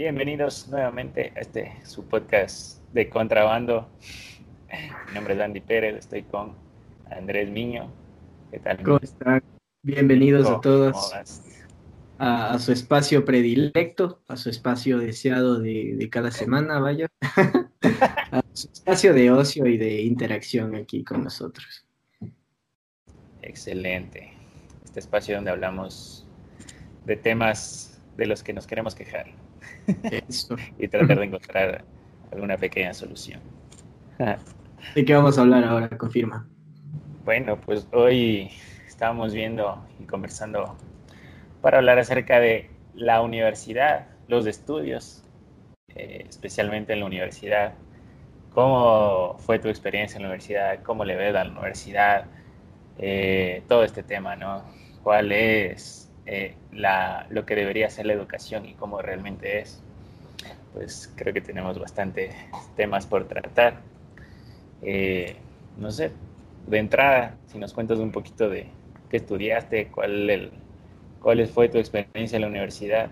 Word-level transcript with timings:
Bienvenidos 0.00 0.66
nuevamente 0.68 1.30
a 1.36 1.40
este 1.40 1.76
su 1.84 2.06
podcast 2.06 2.82
de 2.94 3.10
contrabando. 3.10 3.86
Mi 5.08 5.14
nombre 5.14 5.34
es 5.34 5.40
Andy 5.40 5.60
Pérez, 5.60 5.94
estoy 5.94 6.22
con 6.22 6.54
Andrés 7.10 7.50
Miño. 7.50 7.92
¿Qué 8.50 8.60
tal? 8.60 8.82
¿Cómo 8.82 8.98
están? 9.02 9.42
Bienvenidos 9.82 10.48
a 10.48 10.58
todos 10.62 11.12
a, 12.16 12.58
su 12.58 12.72
espacio 12.72 13.26
predilecto, 13.26 14.22
a 14.26 14.38
su 14.38 14.48
espacio 14.48 14.96
deseado 14.96 15.60
de, 15.60 16.08
cada 16.10 16.30
semana, 16.30 16.78
vaya. 16.78 17.06
a 18.30 18.42
su 18.54 18.70
espacio 18.72 19.12
de 19.12 19.30
ocio 19.30 19.66
y 19.66 19.76
de 19.76 20.00
interacción 20.00 20.76
aquí 20.76 21.04
con 21.04 21.24
nosotros. 21.24 21.84
Excelente. 23.42 24.32
Este 24.82 25.00
espacio 25.00 25.34
donde 25.34 25.50
hablamos 25.50 26.26
de 27.04 27.16
temas 27.16 28.00
de 28.16 28.24
los 28.24 28.42
que 28.42 28.54
nos 28.54 28.66
queremos 28.66 28.94
quejar. 28.94 29.26
Y 30.78 30.88
tratar 30.88 31.18
de 31.18 31.24
encontrar 31.24 31.84
alguna 32.32 32.56
pequeña 32.56 32.94
solución. 32.94 33.40
¿De 34.94 35.04
qué 35.04 35.14
vamos 35.14 35.38
a 35.38 35.42
hablar 35.42 35.64
ahora? 35.64 35.88
Confirma. 35.96 36.48
Bueno, 37.24 37.60
pues 37.60 37.86
hoy 37.92 38.50
estábamos 38.86 39.34
viendo 39.34 39.84
y 39.98 40.04
conversando 40.04 40.76
para 41.60 41.78
hablar 41.78 41.98
acerca 41.98 42.40
de 42.40 42.70
la 42.94 43.20
universidad, 43.20 44.06
los 44.28 44.46
estudios, 44.46 45.24
eh, 45.94 46.24
especialmente 46.28 46.92
en 46.92 47.00
la 47.00 47.06
universidad. 47.06 47.74
¿Cómo 48.52 49.36
fue 49.38 49.58
tu 49.58 49.68
experiencia 49.68 50.16
en 50.16 50.22
la 50.22 50.28
universidad? 50.28 50.82
¿Cómo 50.82 51.04
le 51.04 51.16
ves 51.16 51.34
a 51.36 51.44
la 51.44 51.50
universidad? 51.50 52.26
Eh, 52.98 53.62
todo 53.68 53.84
este 53.84 54.02
tema, 54.02 54.36
¿no? 54.36 54.64
¿Cuál 55.02 55.32
es 55.32 56.09
eh, 56.30 56.54
la, 56.72 57.26
lo 57.30 57.44
que 57.44 57.54
debería 57.54 57.90
ser 57.90 58.06
la 58.06 58.12
educación 58.12 58.66
y 58.66 58.74
cómo 58.74 59.02
realmente 59.02 59.60
es? 59.60 59.82
Pues 60.72 61.12
creo 61.16 61.34
que 61.34 61.40
tenemos 61.40 61.78
bastantes 61.78 62.34
temas 62.76 63.06
por 63.06 63.26
tratar. 63.28 63.82
no 65.76 65.90
sé, 65.90 66.12
de 66.66 66.78
entrada, 66.78 67.36
si 67.46 67.58
nos 67.58 67.72
cuentas 67.72 67.98
un 67.98 68.12
poquito 68.12 68.48
de 68.48 68.66
qué 69.10 69.18
estudiaste, 69.18 69.88
cuál 69.88 70.30
el, 70.30 70.52
¿Cuál 71.20 71.46
fue 71.46 71.68
tu 71.68 71.78
experiencia 71.78 72.36
en 72.36 72.42
la 72.42 72.48
universidad? 72.48 73.10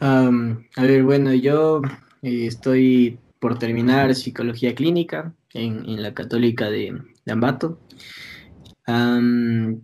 a 0.00 0.82
ver, 0.82 1.02
bueno, 1.04 1.32
yo 1.32 1.80
eh, 2.22 2.46
estoy 2.46 3.18
por 3.38 3.58
terminar 3.58 4.14
psicología 4.14 4.74
clínica 4.74 5.32
en, 5.54 6.02
la 6.02 6.12
católica 6.12 6.70
de, 6.70 7.00
Ambato. 7.30 7.78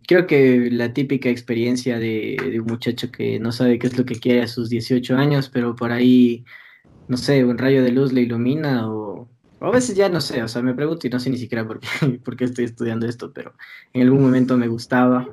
Creo 0.07 0.27
que 0.27 0.71
la 0.71 0.93
típica 0.93 1.29
experiencia 1.29 1.99
de, 1.99 2.37
un 2.61 2.67
muchacho 2.67 3.11
que 3.11 3.39
no 3.39 3.53
sabe 3.53 3.79
qué 3.79 3.87
es 3.87 3.99
lo 3.99 4.05
que 4.05 4.17
quiere 4.17 4.43
a 4.43 4.49
sus 4.49 4.69
18 4.69 5.17
años, 5.17 5.49
pero 5.49 5.77
por 5.77 5.93
ahí, 5.93 6.45
no 7.09 7.17
sé, 7.17 7.45
un 7.45 7.59
rayo 7.59 7.83
de 7.83 7.93
luz 7.93 8.13
le 8.13 8.23
ilumina 8.23 8.91
o, 8.91 9.29
a 9.61 9.71
veces 9.71 9.97
ya 9.97 10.09
no 10.09 10.21
sé, 10.21 10.43
o 10.43 10.49
sea, 10.49 10.63
me 10.63 10.75
pregunto 10.75 11.07
y 11.07 11.11
no 11.11 11.21
sé 11.21 11.31
ni 11.31 11.39
siquiera 11.39 11.67
por 11.67 11.81
qué, 11.81 11.89
por 12.25 12.37
qué 12.37 12.45
estoy 12.45 12.65
estudiando 12.65 13.07
esto, 13.07 13.33
pero 13.33 13.55
en 13.93 14.03
algún 14.03 14.23
momento 14.23 14.57
me 14.57 14.69
gustaba. 14.69 15.29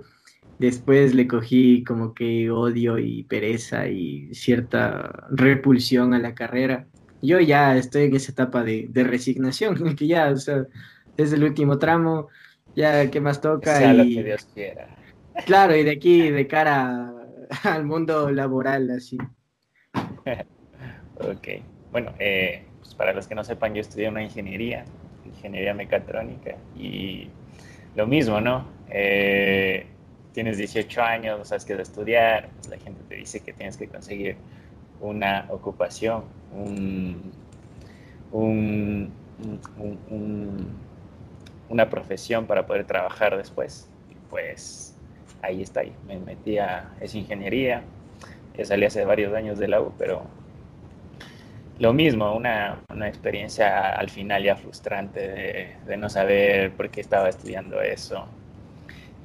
Después 0.58 1.14
le 1.14 1.28
cogí 1.28 1.84
como 1.84 2.14
que 2.14 2.50
odio 2.50 2.98
y 2.98 3.24
pereza 3.24 3.90
y 3.90 4.34
cierta 4.34 5.28
repulsión 5.30 6.14
a 6.14 6.20
la 6.20 6.34
carrera. 6.34 6.88
Yo 7.22 7.40
ya 7.42 7.76
estoy 7.78 8.04
en 8.04 8.16
esa 8.16 8.32
etapa 8.32 8.64
de, 8.64 8.90
resignación, 8.94 9.76
que 9.96 10.08
ya, 10.08 10.30
o 10.30 10.38
sea, 10.38 10.66
es 11.18 11.34
el 11.34 11.44
último 11.44 11.78
tramo, 11.78 12.30
ya 12.76 13.10
qué 13.10 13.22
más 13.22 13.42
toca. 13.42 13.78
Sea 13.78 13.94
lo 13.94 14.04
que 14.04 14.24
Dios 14.24 14.48
quiera. 14.54 14.88
Claro, 15.46 15.76
y 15.76 15.84
de 15.84 15.92
aquí, 15.92 16.30
de 16.30 16.48
cara 16.48 17.14
al 17.64 17.86
mundo 17.86 18.32
laboral, 18.32 18.90
así. 18.92 19.18
ok, 21.16 21.48
bueno, 21.92 22.14
eh, 22.20 22.64
pues 22.80 22.96
para 22.96 23.14
los 23.14 23.28
que 23.28 23.36
no 23.36 23.44
sepan, 23.44 23.74
yo 23.74 23.82
estudié 23.82 24.10
una 24.10 24.24
ingeniería, 24.24 24.86
ingeniería 25.26 25.74
mecatrónica, 25.74 26.56
y 26.78 27.30
lo 27.96 28.08
mismo, 28.08 28.42
¿no? 28.42 28.68
Eh, 28.90 29.86
tienes 30.34 30.58
18 30.58 31.02
años, 31.02 31.40
no 31.40 31.46
sabes 31.46 31.66
qué 31.66 31.74
es 31.74 31.80
estudiar, 31.80 32.50
pues, 32.56 32.70
la 32.70 32.78
gente 32.78 33.02
te 33.08 33.16
dice 33.16 33.40
que 33.42 33.54
tienes 33.54 33.78
que 33.78 33.88
conseguir 33.88 34.36
una 35.02 35.46
ocupación, 35.50 36.24
una 41.70 41.90
profesión 41.90 42.46
para 42.46 42.66
poder 42.66 42.86
trabajar 42.86 43.38
después. 43.38 43.90
pues 44.30 44.96
ahí 45.42 45.62
está, 45.62 45.84
me 46.08 46.18
metí 46.18 46.58
a 46.58 46.92
esa 47.00 47.18
ingeniería, 47.18 47.84
ya 48.58 48.66
salí 48.66 48.86
hace 48.86 49.06
varios 49.06 49.34
años 49.34 49.60
de 49.60 49.68
la 49.68 49.82
U, 49.82 49.94
pero 49.98 50.24
lo 51.78 51.94
mismo, 51.94 52.34
una, 52.36 52.80
experiencia 53.06 53.90
al 53.90 54.10
final 54.10 54.44
ya 54.44 54.56
frustrante 54.56 55.78
de 55.86 55.98
no 55.98 56.10
saber 56.10 56.72
por 56.74 56.90
qué 56.90 57.02
estaba 57.02 57.30
estudiando 57.30 57.82
eso, 57.82 58.28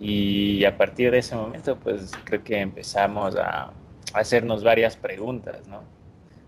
y 0.00 0.65
a 0.65 0.77
partir 0.79 1.11
de 1.11 1.19
ese 1.19 1.37
momento, 1.37 1.77
pues 1.77 2.11
creo 2.25 2.43
que 2.43 2.61
empezamos 2.61 3.37
a, 3.37 3.73
hacernos 4.15 4.65
varias 4.65 4.97
preguntas, 4.97 5.69
¿no? 5.69 5.83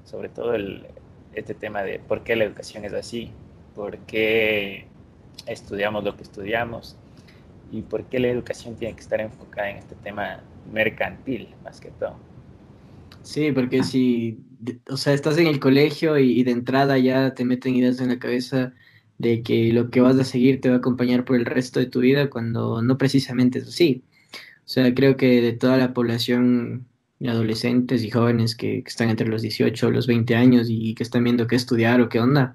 Sobre 0.05 0.29
todo 0.29 0.55
el, 0.55 0.87
este 1.35 1.55
tema 1.55 1.83
de 1.85 2.01
por 2.01 2.25
qué 2.25 2.35
la 2.35 2.45
educación 2.45 2.85
es 2.85 2.93
así, 2.93 3.31
por 3.77 3.99
qué 3.99 4.87
estudiamos 5.47 6.05
lo 6.05 6.17
que 6.17 6.23
estudiamos 6.23 6.97
y 7.71 7.83
por 7.83 8.05
qué 8.05 8.21
la 8.21 8.29
educación 8.29 8.77
tiene 8.77 8.95
que 8.95 9.01
estar 9.01 9.21
enfocada 9.21 9.71
en 9.71 9.79
este 9.79 9.95
tema 9.97 10.41
mercantil, 10.73 11.49
más 11.65 11.81
que 11.81 11.89
todo. 11.91 12.17
Sí, 13.23 13.53
porque 13.53 13.83
si, 13.83 14.39
o 14.89 14.97
sea, 14.97 15.15
estás 15.15 15.39
en 15.39 15.47
el 15.47 15.61
colegio 15.61 16.19
y, 16.19 16.43
de 16.43 16.51
entrada 16.51 16.99
ya 16.99 17.35
te 17.35 17.45
meten 17.45 17.75
ideas 17.75 18.01
en 18.01 18.09
la 18.09 18.19
cabeza 18.19 18.75
de 19.19 19.43
que 19.43 19.73
lo 19.73 19.91
que 19.91 20.01
vas 20.01 20.19
a 20.19 20.25
seguir 20.25 20.61
te 20.61 20.69
va 20.69 20.77
a 20.77 20.79
acompañar 20.79 21.25
por 21.25 21.37
el 21.37 21.47
resto 21.47 21.81
de 21.81 21.87
tu 21.87 22.01
vida 22.01 22.29
cuando 22.29 22.83
no 22.83 22.99
precisamente 22.99 23.61
es 23.61 23.69
así. 23.69 24.05
O 24.65 24.69
sea, 24.69 24.93
creo 24.95 25.17
que 25.17 25.41
de 25.41 25.53
toda 25.53 25.77
la 25.77 25.95
población 25.95 26.87
de 27.21 27.31
adolescentes 27.31 28.03
y 28.03 28.11
jóvenes 28.11 28.57
que, 28.57 28.83
están 28.85 29.11
entre 29.11 29.29
los 29.29 29.43
18 29.43 29.87
o 29.87 29.91
los 29.91 30.07
20 30.07 30.35
años 30.35 30.67
y 30.69 30.95
que 30.95 31.05
están 31.05 31.25
viendo 31.25 31.47
qué 31.47 31.57
estudiar 31.57 32.01
o 32.01 32.09
qué 32.09 32.21
onda, 32.21 32.55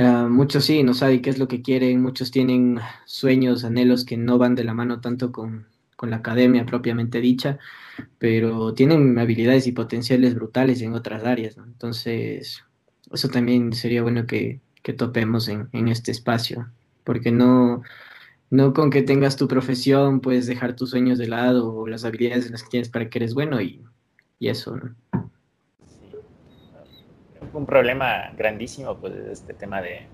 ah, 0.00 0.28
muchos 0.28 0.64
sí, 0.64 0.82
no 0.82 0.94
saben 0.94 1.22
qué 1.22 1.30
es 1.30 1.38
lo 1.38 1.48
que 1.48 1.62
quieren, 1.62 2.02
muchos 2.02 2.30
tienen 2.30 2.80
sueños, 3.04 3.64
anhelos 3.64 4.04
que 4.04 4.16
no 4.16 4.38
van 4.38 4.54
de 4.54 4.64
la 4.64 4.74
mano 4.74 5.00
tanto 5.00 5.32
con, 5.32 5.66
con 5.96 6.10
la 6.10 6.16
academia 6.16 6.66
propiamente 6.66 7.20
dicha, 7.20 7.58
pero 8.18 8.74
tienen 8.74 9.18
habilidades 9.18 9.66
y 9.66 9.72
potenciales 9.72 10.34
brutales 10.34 10.82
en 10.82 10.94
otras 10.94 11.24
áreas. 11.24 11.56
Entonces, 11.58 12.64
eso 13.12 13.28
también 13.28 13.72
sería 13.72 14.02
bueno 14.02 14.26
que, 14.26 14.60
que 14.82 14.92
topemos 14.92 15.48
en, 15.48 15.88
este 15.88 16.10
espacio, 16.10 16.70
porque 17.04 17.30
no, 17.30 17.82
no 18.50 18.72
con 18.72 18.90
que 18.90 19.02
tengas 19.02 19.36
tu 19.36 19.48
profesión 19.48 20.20
puedes 20.20 20.46
dejar 20.46 20.76
tus 20.76 20.90
sueños 20.90 21.18
de 21.18 21.28
lado 21.28 21.74
o 21.74 21.86
las 21.86 22.04
habilidades 22.04 22.46
en 22.46 22.52
las 22.52 22.62
que 22.62 22.70
tienes 22.70 22.88
para 22.88 23.08
que 23.10 23.18
eres 23.18 23.34
bueno 23.34 23.60
y, 23.60 23.82
eso. 24.40 24.78
Un 27.52 27.66
problema 27.66 28.30
grandísimo, 28.36 28.96
pues, 28.96 29.14
este 29.14 29.54
tema 29.54 29.82
de 29.82 30.06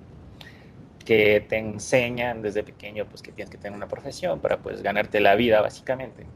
que 1.04 1.44
te 1.48 1.58
enseñan 1.58 2.42
desde 2.42 2.62
pequeño, 2.62 3.06
pues, 3.06 3.22
que 3.22 3.32
tienes 3.32 3.50
que 3.50 3.58
tener 3.58 3.76
una 3.76 3.88
profesión 3.88 4.40
para, 4.40 4.58
pues, 4.58 4.82
ganarte 4.82 5.20
la 5.20 5.34
vida, 5.34 5.60
básicamente. 5.60 6.26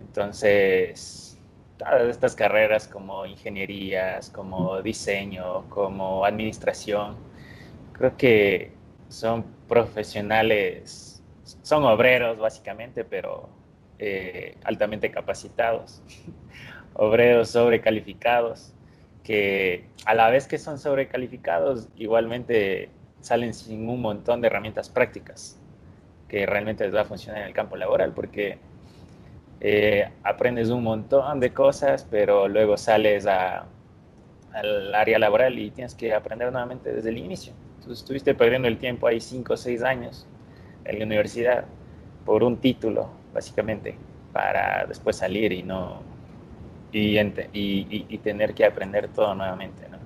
Entonces, 0.00 1.38
todas 1.76 2.08
estas 2.08 2.34
carreras 2.34 2.88
como 2.88 3.26
ingenierías, 3.26 4.30
como 4.30 4.82
diseño, 4.82 5.68
como 5.68 6.24
administración, 6.24 7.16
creo 7.92 8.16
que 8.16 8.72
son 9.08 9.44
profesionales, 9.68 11.22
son 11.62 11.84
obreros 11.84 12.38
básicamente, 12.38 13.04
pero 13.04 13.48
eh, 13.98 14.56
altamente 14.64 15.10
capacitados, 15.10 16.02
obreros 16.94 17.50
sobrecalificados, 17.50 18.72
que 19.24 19.86
a 20.04 20.14
la 20.14 20.30
vez 20.30 20.46
que 20.46 20.58
son 20.58 20.78
sobrecalificados, 20.78 21.88
igualmente 21.96 22.90
salen 23.20 23.54
sin 23.54 23.88
un 23.88 24.00
montón 24.02 24.42
de 24.42 24.48
herramientas 24.48 24.90
prácticas 24.90 25.58
que 26.28 26.46
realmente 26.46 26.84
les 26.84 26.94
va 26.94 27.00
a 27.00 27.04
funcionar 27.04 27.40
en 27.40 27.48
el 27.48 27.54
campo 27.54 27.76
laboral, 27.76 28.12
porque 28.12 28.58
eh, 29.60 30.10
aprendes 30.22 30.68
un 30.68 30.82
montón 30.82 31.40
de 31.40 31.52
cosas, 31.52 32.06
pero 32.10 32.48
luego 32.48 32.76
sales 32.76 33.26
al 33.26 34.94
área 34.94 35.18
laboral 35.18 35.58
y 35.58 35.70
tienes 35.70 35.94
que 35.94 36.12
aprender 36.12 36.52
nuevamente 36.52 36.92
desde 36.92 37.08
el 37.08 37.18
inicio. 37.18 37.54
Entonces 37.76 38.00
estuviste 38.00 38.34
perdiendo 38.34 38.68
el 38.68 38.78
tiempo 38.78 39.06
ahí 39.06 39.20
cinco 39.20 39.54
o 39.54 39.56
seis 39.56 39.82
años 39.82 40.26
en 40.84 40.98
la 40.98 41.04
universidad 41.06 41.64
por 42.26 42.44
un 42.44 42.58
título, 42.58 43.10
básicamente, 43.32 43.96
para 44.32 44.84
después 44.86 45.16
salir 45.16 45.52
y 45.52 45.62
no 45.62 46.13
y, 46.94 48.06
y, 48.08 48.18
tener 48.18 48.54
que 48.54 48.64
aprender 48.64 49.08
todo 49.08 49.34
nuevamente, 49.34 49.88
¿no? 49.90 49.98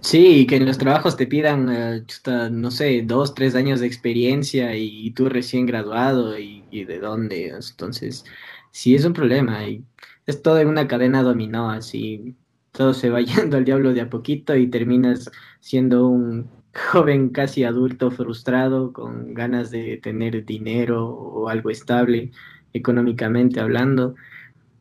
Sí, 0.00 0.40
y 0.40 0.46
que 0.46 0.56
en 0.56 0.66
los 0.66 0.78
trabajos 0.78 1.16
te 1.16 1.26
pidan, 1.26 1.68
eh, 1.70 2.04
no 2.50 2.70
sé, 2.70 3.02
dos, 3.04 3.34
tres 3.34 3.54
años 3.54 3.80
de 3.80 3.86
experiencia 3.86 4.76
y, 4.76 5.10
tú 5.12 5.28
recién 5.28 5.66
graduado 5.66 6.38
y, 6.38 6.64
y, 6.70 6.84
de 6.84 6.98
dónde. 6.98 7.48
Entonces, 7.48 8.24
sí 8.70 8.94
es 8.94 9.04
un 9.04 9.12
problema 9.12 9.66
y 9.66 9.82
es 10.26 10.42
todo 10.42 10.60
en 10.60 10.68
una 10.68 10.88
cadena 10.88 11.22
dominó, 11.22 11.70
así 11.70 12.36
todo 12.72 12.92
se 12.94 13.10
va 13.10 13.20
yendo 13.22 13.56
al 13.56 13.64
diablo 13.64 13.94
de 13.94 14.02
a 14.02 14.10
poquito 14.10 14.54
y 14.56 14.68
terminas 14.68 15.30
siendo 15.60 16.06
un 16.08 16.50
joven 16.92 17.30
casi 17.30 17.64
adulto 17.64 18.10
frustrado 18.10 18.92
con 18.92 19.32
ganas 19.32 19.70
de 19.70 19.98
tener 20.02 20.44
dinero 20.44 21.08
o 21.08 21.48
algo 21.48 21.70
estable 21.70 22.32
económicamente 22.72 23.60
hablando 23.60 24.16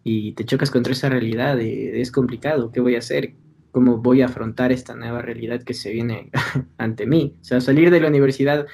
y 0.03 0.33
te 0.33 0.45
chocas 0.45 0.69
contra 0.69 0.93
esa 0.93 1.09
realidad 1.09 1.59
es 1.59 2.11
complicado, 2.11 2.71
¿qué 2.71 2.81
voy 2.81 2.95
a 2.95 2.99
hacer? 2.99 3.33
¿Cómo 3.71 3.97
voy 3.97 4.21
a 4.21 4.25
afrontar 4.25 4.71
esta 4.71 4.95
nueva 4.95 5.21
realidad 5.21 5.63
que 5.63 5.73
se 5.73 5.91
viene 5.91 6.29
ante 6.77 7.05
mí? 7.05 7.35
O 7.41 7.43
sea, 7.43 7.61
salir 7.61 7.89
de 7.89 8.01
la 8.01 8.09
universidad 8.09 8.67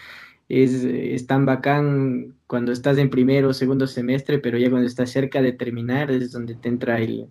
es, 0.49 1.27
tan 1.27 1.45
bacán 1.45 2.35
cuando 2.47 2.71
estás 2.71 2.97
en 2.97 3.09
primero 3.09 3.49
o 3.49 3.53
segundo 3.53 3.85
semestre, 3.85 4.39
pero 4.39 4.57
ya 4.57 4.69
cuando 4.69 4.87
estás 4.87 5.11
cerca 5.11 5.41
de 5.41 5.53
terminar 5.53 6.09
es 6.09 6.31
donde 6.31 6.55
te 6.55 6.67
entra 6.67 6.99
el, 6.99 7.29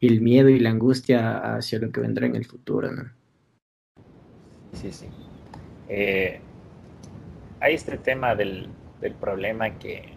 miedo 0.00 0.48
y 0.48 0.60
la 0.60 0.70
angustia 0.70 1.56
hacia 1.56 1.80
lo 1.80 1.90
que 1.90 2.00
vendrá 2.00 2.26
en 2.26 2.36
el 2.36 2.46
futuro, 2.46 2.90
¿no? 2.90 3.10
Sí, 4.72 4.92
sí. 4.92 5.06
Eh, 5.88 6.40
hay 7.58 7.74
este 7.74 7.98
tema 7.98 8.36
del, 8.36 8.68
del 9.00 9.14
problema 9.14 9.78
que 9.78 10.14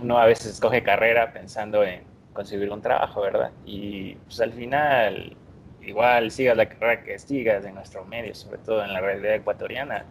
uno 0.00 0.18
a 0.18 0.26
veces 0.26 0.46
escoge 0.46 0.82
carrera 0.82 1.32
pensando 1.32 1.84
en 1.84 2.11
conseguir 2.32 2.70
un 2.70 2.82
trabajo, 2.82 3.20
¿verdad? 3.22 3.52
Y 3.66 4.14
pues 4.16 4.40
al 4.40 4.52
final, 4.52 5.36
igual 5.82 6.30
sigas 6.30 6.56
la 6.56 6.68
carrera 6.68 7.02
que 7.04 7.18
sigas 7.18 7.64
en 7.64 7.74
nuestro 7.74 8.04
medio, 8.04 8.34
sobre 8.34 8.58
todo 8.58 8.84
en 8.84 8.92
la 8.92 9.00
realidad 9.00 9.34
ecuatoriana, 9.36 10.04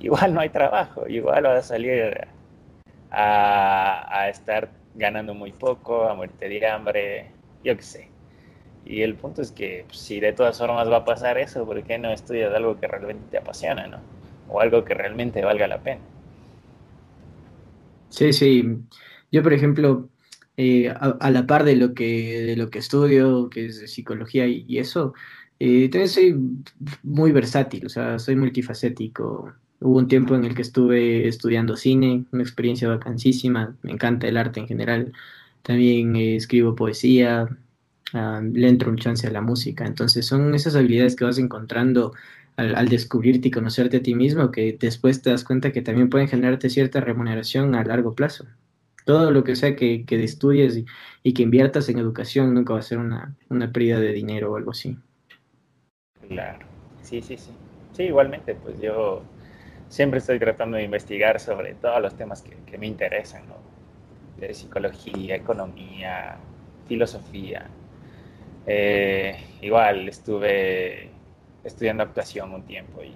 igual 0.00 0.34
no 0.34 0.40
hay 0.40 0.50
trabajo, 0.50 1.06
igual 1.08 1.44
vas 1.44 1.58
a 1.64 1.68
salir 1.68 2.28
a, 3.10 4.20
a 4.20 4.28
estar 4.28 4.70
ganando 4.94 5.34
muy 5.34 5.52
poco, 5.52 6.08
a 6.08 6.14
muerte 6.14 6.48
de 6.48 6.66
hambre, 6.66 7.30
yo 7.64 7.76
qué 7.76 7.82
sé. 7.82 8.08
Y 8.84 9.02
el 9.02 9.16
punto 9.16 9.42
es 9.42 9.52
que 9.52 9.84
pues, 9.88 9.98
si 9.98 10.20
de 10.20 10.32
todas 10.32 10.58
formas 10.58 10.90
va 10.90 10.98
a 10.98 11.04
pasar 11.04 11.38
eso, 11.38 11.66
¿por 11.66 11.82
qué 11.84 11.98
no 11.98 12.12
estudias 12.12 12.54
algo 12.54 12.78
que 12.78 12.86
realmente 12.86 13.26
te 13.30 13.38
apasiona, 13.38 13.86
¿no? 13.88 13.98
O 14.48 14.60
algo 14.60 14.84
que 14.84 14.94
realmente 14.94 15.44
valga 15.44 15.66
la 15.66 15.82
pena. 15.82 16.00
Sí, 18.08 18.32
sí. 18.32 18.64
Yo, 19.30 19.42
por 19.42 19.52
ejemplo, 19.52 20.08
eh, 20.56 20.88
a, 20.88 21.30
la 21.30 21.46
par 21.46 21.64
de 21.64 21.76
lo 21.76 21.92
que, 21.94 22.42
de 22.42 22.56
lo 22.56 22.70
que 22.70 22.78
estudio, 22.78 23.50
que 23.50 23.66
es 23.66 23.90
psicología 23.92 24.46
y, 24.46 24.78
eso, 24.78 25.12
eh, 25.58 25.88
también 25.90 26.08
soy 26.08 26.34
muy 27.02 27.32
versátil, 27.32 27.86
o 27.86 27.88
sea, 27.90 28.18
soy 28.18 28.36
multifacético. 28.36 29.52
Hubo 29.80 29.98
un 29.98 30.08
tiempo 30.08 30.34
en 30.34 30.44
el 30.44 30.54
que 30.54 30.62
estuve 30.62 31.28
estudiando 31.28 31.76
cine, 31.76 32.24
una 32.32 32.42
experiencia 32.42 32.88
vacancísima, 32.88 33.76
me 33.82 33.92
encanta 33.92 34.28
el 34.28 34.36
arte 34.38 34.60
en 34.60 34.68
general. 34.68 35.12
También 35.62 36.16
eh, 36.16 36.36
escribo 36.36 36.74
poesía, 36.74 37.48
ah, 38.14 38.40
le 38.42 38.68
entro 38.68 38.90
un 38.90 38.98
chance 38.98 39.26
a 39.26 39.30
la 39.30 39.42
música. 39.42 39.86
Entonces 39.86 40.26
son 40.26 40.54
esas 40.54 40.76
habilidades 40.76 41.16
que 41.16 41.24
vas 41.24 41.38
encontrando 41.38 42.14
al, 42.56 42.74
al, 42.76 42.88
descubrirte 42.88 43.48
y 43.48 43.50
conocerte 43.50 43.98
a 43.98 44.02
ti 44.02 44.14
mismo 44.14 44.50
que 44.50 44.76
después 44.80 45.22
te 45.22 45.30
das 45.30 45.44
cuenta 45.44 45.72
que 45.72 45.82
también 45.82 46.10
pueden 46.10 46.28
generarte 46.28 46.70
cierta 46.70 47.00
remuneración 47.00 47.74
a 47.74 47.84
largo 47.84 48.14
plazo 48.14 48.46
todo 49.06 49.30
lo 49.30 49.44
que 49.44 49.54
sea 49.54 49.76
que, 49.76 50.04
que 50.04 50.22
estudies 50.22 50.82
y, 51.22 51.32
que 51.32 51.42
inviertas 51.44 51.88
en 51.88 51.98
educación 51.98 52.52
nunca 52.52 52.72
va 52.72 52.80
a 52.80 52.82
ser 52.82 52.98
una, 52.98 53.36
una 53.48 53.72
pérdida 53.72 54.00
de 54.00 54.12
dinero 54.12 54.52
o 54.52 54.56
algo 54.56 54.72
así. 54.72 54.98
Claro, 56.28 56.66
sí, 57.02 57.22
sí, 57.22 57.36
sí. 57.38 57.52
Sí, 57.92 58.02
igualmente, 58.02 58.56
pues 58.56 58.80
yo 58.80 59.22
siempre 59.88 60.18
estoy 60.18 60.40
tratando 60.40 60.76
de 60.76 60.82
investigar 60.82 61.38
sobre 61.38 61.74
todos 61.74 62.02
los 62.02 62.16
temas 62.16 62.42
que, 62.42 62.56
que 62.66 62.78
me 62.78 62.88
interesan, 62.88 63.46
¿no? 63.46 63.54
De 64.40 64.52
psicología, 64.52 65.36
economía, 65.36 66.36
filosofía. 66.88 67.64
Eh, 68.66 69.36
igual 69.62 70.08
estuve 70.08 71.10
estudiando 71.62 72.02
actuación 72.02 72.52
un 72.52 72.62
tiempo 72.64 73.04
y 73.04 73.14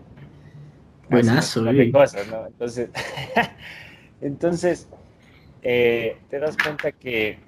buenazo, 1.10 1.64
cosas, 1.92 2.28
¿no? 2.28 2.46
Entonces, 2.46 2.90
entonces 4.20 4.88
eh, 5.62 6.16
te 6.28 6.38
das 6.38 6.56
cuenta 6.56 6.92
que, 6.92 7.38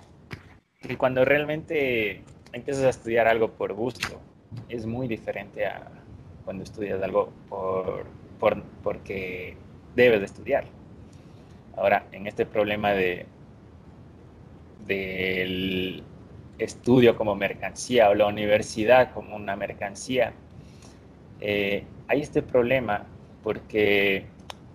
cuando 0.98 1.24
realmente 1.24 2.22
empiezas 2.52 2.84
a 2.84 2.90
estudiar 2.90 3.28
algo 3.28 3.52
por 3.52 3.72
gusto, 3.72 4.20
es 4.68 4.86
muy 4.86 5.08
diferente 5.08 5.66
a 5.66 5.88
cuando 6.44 6.64
estudias 6.64 7.02
algo 7.02 7.32
por, 7.48 8.04
porque 8.82 9.56
debes 9.94 10.20
de 10.20 10.26
estudiar. 10.26 10.64
Ahora, 11.76 12.06
en 12.12 12.26
este 12.26 12.44
problema 12.44 12.92
de 12.92 13.26
del 14.86 16.02
estudio 16.58 17.16
como 17.16 17.36
mercancía 17.36 18.10
o 18.10 18.14
la 18.14 18.26
universidad 18.26 19.12
como 19.12 19.36
una 19.36 19.56
mercancía, 19.56 20.32
eh, 21.40 21.84
hay 22.08 22.20
este 22.20 22.42
problema 22.42 23.06
porque 23.42 24.26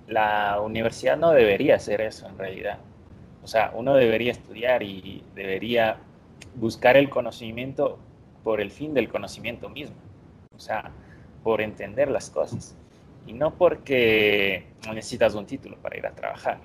la 0.08 0.62
universidad 0.62 1.18
no 1.18 1.32
debería 1.32 1.76
hacer 1.76 2.02
eso 2.02 2.28
en 2.28 2.38
realidad. 2.38 2.80
O 3.48 3.50
sea, 3.50 3.72
uno 3.74 3.96
debería 3.96 4.34
estudiar 4.34 4.84
y 4.84 5.24
debería 5.34 6.00
buscar 6.56 6.98
el 6.98 7.10
conocimiento 7.10 7.98
por 8.44 8.60
el 8.60 8.72
fin 8.72 8.94
del 8.94 9.08
conocimiento 9.08 9.70
mismo. 9.70 9.96
O 10.54 10.60
sea, 10.60 10.92
por 11.46 11.62
entender 11.62 12.10
las 12.10 12.30
cosas. 12.30 12.76
Y 13.26 13.32
no 13.32 13.54
porque 13.54 14.66
necesitas 14.94 15.34
un 15.34 15.46
título 15.46 15.78
para 15.78 15.96
ir 15.98 16.06
a 16.06 16.12
trabajar. 16.14 16.60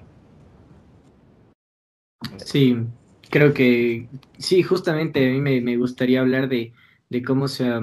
Sí, 2.38 2.76
creo 3.31 3.55
que 3.55 4.08
sí, 4.38 4.64
justamente 4.64 5.25
a 5.25 5.32
mí 5.32 5.61
me, 5.61 5.76
gustaría 5.76 6.20
hablar 6.20 6.49
de, 6.49 6.73
cómo 7.25 7.46
se 7.46 7.69
ha, 7.69 7.81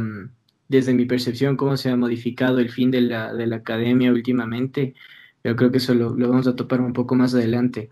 desde 0.68 0.94
mi 0.94 1.06
percepción, 1.06 1.56
cómo 1.56 1.78
se 1.78 1.90
ha 1.90 1.96
modificado 1.96 2.60
el 2.60 2.70
fin 2.70 2.92
de 2.92 3.00
la, 3.00 3.56
academia 3.56 4.12
últimamente. 4.12 4.94
Pero 5.42 5.56
creo 5.56 5.72
que 5.72 5.78
eso 5.78 5.94
lo, 5.94 6.18
lo 6.18 6.28
vamos 6.28 6.48
a 6.48 6.58
topar 6.58 6.82
un 6.82 6.92
poco 6.92 7.16
más 7.16 7.34
adelante. 7.34 7.88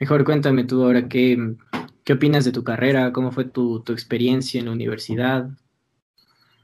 Mejor 0.00 0.24
cuéntame 0.24 0.64
tú 0.64 0.82
ahora 0.82 1.08
qué, 1.10 1.56
qué 2.04 2.14
opinas 2.14 2.46
de 2.46 2.52
tu 2.52 2.64
carrera, 2.64 3.12
cómo 3.12 3.32
fue 3.32 3.44
tu, 3.44 3.84
experiencia 3.88 4.58
en 4.58 4.64
la 4.64 4.72
universidad. 4.72 5.50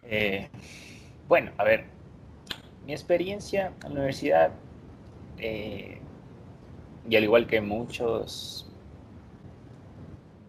Eh, 0.05 0.49
bueno, 1.29 1.53
a 1.59 1.65
ver, 1.65 1.85
mi 2.87 2.93
experiencia 2.93 3.75
en 3.85 3.91
la 3.91 4.01
universidad, 4.01 4.53
eh, 5.37 5.99
y 7.07 7.17
al 7.17 7.25
igual 7.25 7.47
que 7.47 7.61
muchos 7.61 8.73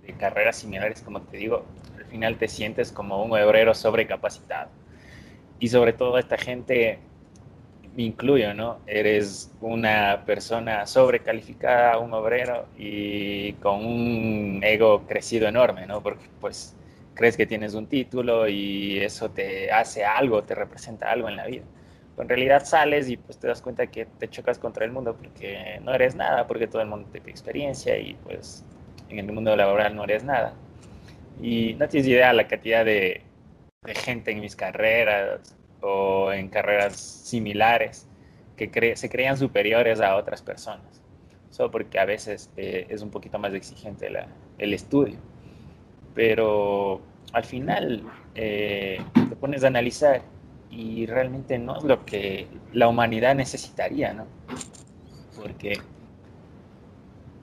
de 0.03 0.13
carreras 0.13 0.55
similares, 0.55 1.01
como 1.01 1.21
te 1.23 1.35
digo, 1.35 1.65
al 1.97 2.05
final 2.05 2.37
te 2.37 2.47
sientes 2.47 2.93
como 2.93 3.21
un 3.21 3.33
obrero 3.33 3.73
sobrecapacitado. 3.73 4.69
Y 5.59 5.67
sobre 5.67 5.91
todo 5.91 6.17
esta 6.17 6.37
gente 6.37 6.99
me 7.97 8.03
incluyo, 8.03 8.53
¿no? 8.53 8.79
Eres 8.85 9.51
una 9.59 10.23
persona 10.23 10.85
sobrecalificada, 10.85 11.97
un 11.97 12.13
obrero 12.13 12.67
y 12.77 13.53
con 13.53 13.83
un 13.83 14.61
ego 14.63 15.07
crecido 15.07 15.47
enorme, 15.47 15.87
¿no? 15.87 16.03
Porque 16.03 16.27
pues 16.39 16.75
crees 17.15 17.35
que 17.35 17.47
tienes 17.47 17.73
un 17.73 17.87
título 17.87 18.47
y 18.47 18.99
eso 18.99 19.31
te 19.31 19.71
hace 19.71 20.05
algo, 20.05 20.43
te 20.43 20.53
representa 20.53 21.11
algo 21.11 21.27
en 21.27 21.37
la 21.37 21.47
vida. 21.47 21.63
Pero 22.15 22.23
en 22.23 22.29
realidad 22.29 22.65
sales 22.65 23.09
y 23.09 23.17
pues 23.17 23.39
te 23.39 23.47
das 23.47 23.63
cuenta 23.63 23.87
que 23.87 24.05
te 24.05 24.29
chocas 24.29 24.59
contra 24.59 24.85
el 24.85 24.91
mundo 24.91 25.15
porque 25.15 25.79
no 25.83 25.91
eres 25.91 26.15
nada, 26.15 26.45
porque 26.45 26.67
todo 26.67 26.83
el 26.83 26.87
mundo 26.89 27.09
te 27.11 27.19
pide 27.19 27.31
experiencia 27.31 27.97
y 27.97 28.13
pues 28.13 28.63
en 29.09 29.17
el 29.17 29.31
mundo 29.31 29.55
laboral 29.55 29.95
no 29.95 30.03
eres 30.03 30.23
nada. 30.23 30.53
Y 31.41 31.73
no 31.79 31.87
tienes 31.87 32.07
idea 32.07 32.31
la 32.33 32.47
cantidad 32.47 32.85
de, 32.85 33.21
de 33.83 33.95
gente 33.95 34.31
en 34.31 34.39
mis 34.41 34.55
carreras, 34.55 35.57
o 35.81 36.31
en 36.31 36.49
carreras 36.49 36.95
similares 36.97 38.07
que 38.55 38.95
se 38.95 39.09
crean 39.09 39.37
superiores 39.37 40.01
a 40.01 40.15
otras 40.15 40.41
personas, 40.41 41.01
solo 41.51 41.71
porque 41.71 41.99
a 41.99 42.05
veces 42.05 42.49
eh, 42.57 42.87
es 42.89 43.01
un 43.01 43.11
poquito 43.11 43.37
más 43.37 43.53
exigente 43.53 44.09
el 44.57 44.73
estudio. 44.73 45.17
Pero 46.15 47.01
al 47.31 47.43
final 47.43 48.03
eh, 48.33 48.99
te 49.13 49.35
pones 49.35 49.63
a 49.63 49.67
analizar 49.67 50.23
y 50.71 51.05
realmente 51.05 51.57
no 51.59 51.77
es 51.77 51.83
lo 51.83 52.03
que 52.05 52.47
la 52.73 52.87
humanidad 52.87 53.35
necesitaría, 53.35 54.13
¿no? 54.13 54.25
Porque... 55.39 55.79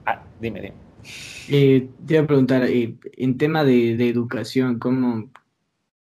Ah, 0.05 0.21
dime, 0.39 0.61
dime. 0.61 0.75
Eh, 1.49 1.87
te 2.05 2.13
iba 2.15 2.23
a 2.23 2.27
preguntar, 2.27 2.63
en 2.67 3.37
tema 3.37 3.63
de, 3.63 4.09
educación, 4.09 4.79
¿cómo, 4.79 5.29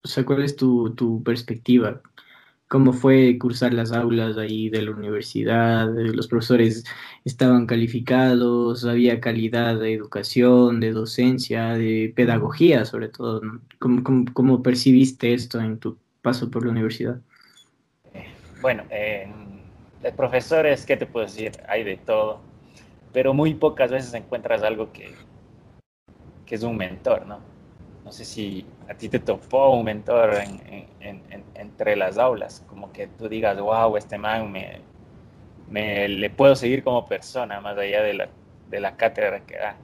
o 0.04 0.08
sea, 0.08 0.26
¿cuál 0.26 0.44
es 0.44 0.56
tu, 0.56 0.94
tu 0.96 1.22
perspectiva? 1.24 2.02
Cómo 2.74 2.92
fue 2.92 3.38
cursar 3.38 3.72
las 3.72 3.92
aulas 3.92 4.36
ahí 4.36 4.68
de 4.68 4.82
la 4.82 4.90
universidad, 4.90 5.88
los 5.94 6.28
profesores 6.28 6.84
estaban 7.24 7.68
calificados, 7.68 8.84
había 8.84 9.22
calidad 9.22 9.80
de 9.80 9.94
educación, 9.94 10.80
de 10.80 10.92
docencia, 10.92 11.76
de 11.76 12.12
pedagogía 12.16 12.84
sobre 12.86 13.10
todo. 13.10 13.44
¿Cómo, 13.78 14.64
percibiste 14.64 15.36
esto 15.36 15.62
en 15.62 15.78
tu 15.78 16.00
paso 16.24 16.50
por 16.50 16.66
la 16.66 16.72
universidad? 16.72 17.22
Bueno, 18.60 18.82
de 18.90 20.12
profesores, 20.18 20.84
¿qué 20.88 20.98
te 20.98 21.06
puedo 21.06 21.28
decir? 21.28 21.52
Hay 21.70 21.84
de 21.84 21.98
todo, 21.98 22.42
pero 23.14 23.36
muy 23.36 23.54
pocas 23.54 23.92
veces 23.92 24.16
encuentras 24.16 24.64
algo 24.64 24.92
que, 24.92 25.14
que 26.48 26.56
es 26.56 26.64
un 26.64 26.78
mentor, 26.78 27.28
¿no? 27.28 27.53
No 28.04 28.12
sé 28.12 28.26
si 28.26 28.66
a 28.90 28.96
ti 28.96 29.10
te 29.10 29.20
topó 29.20 29.72
un 29.72 29.86
mentor 29.86 30.32
entre 31.56 31.96
las 31.96 32.18
aulas, 32.18 32.64
como 32.68 32.92
que 32.92 33.08
tú 33.08 33.30
digas, 33.30 33.60
wow, 33.60 33.96
este 33.96 34.18
man 34.18 34.52
me, 34.52 36.08
le 36.08 36.30
puedo 36.30 36.56
seguir 36.56 36.84
como 36.84 37.06
persona, 37.06 37.62
más 37.62 37.78
allá 37.78 38.04
de 38.04 38.14
la, 38.14 38.30
de 38.70 38.80
la 38.80 38.98
cátedra 38.98 39.46
que 39.46 39.56
da, 39.56 39.78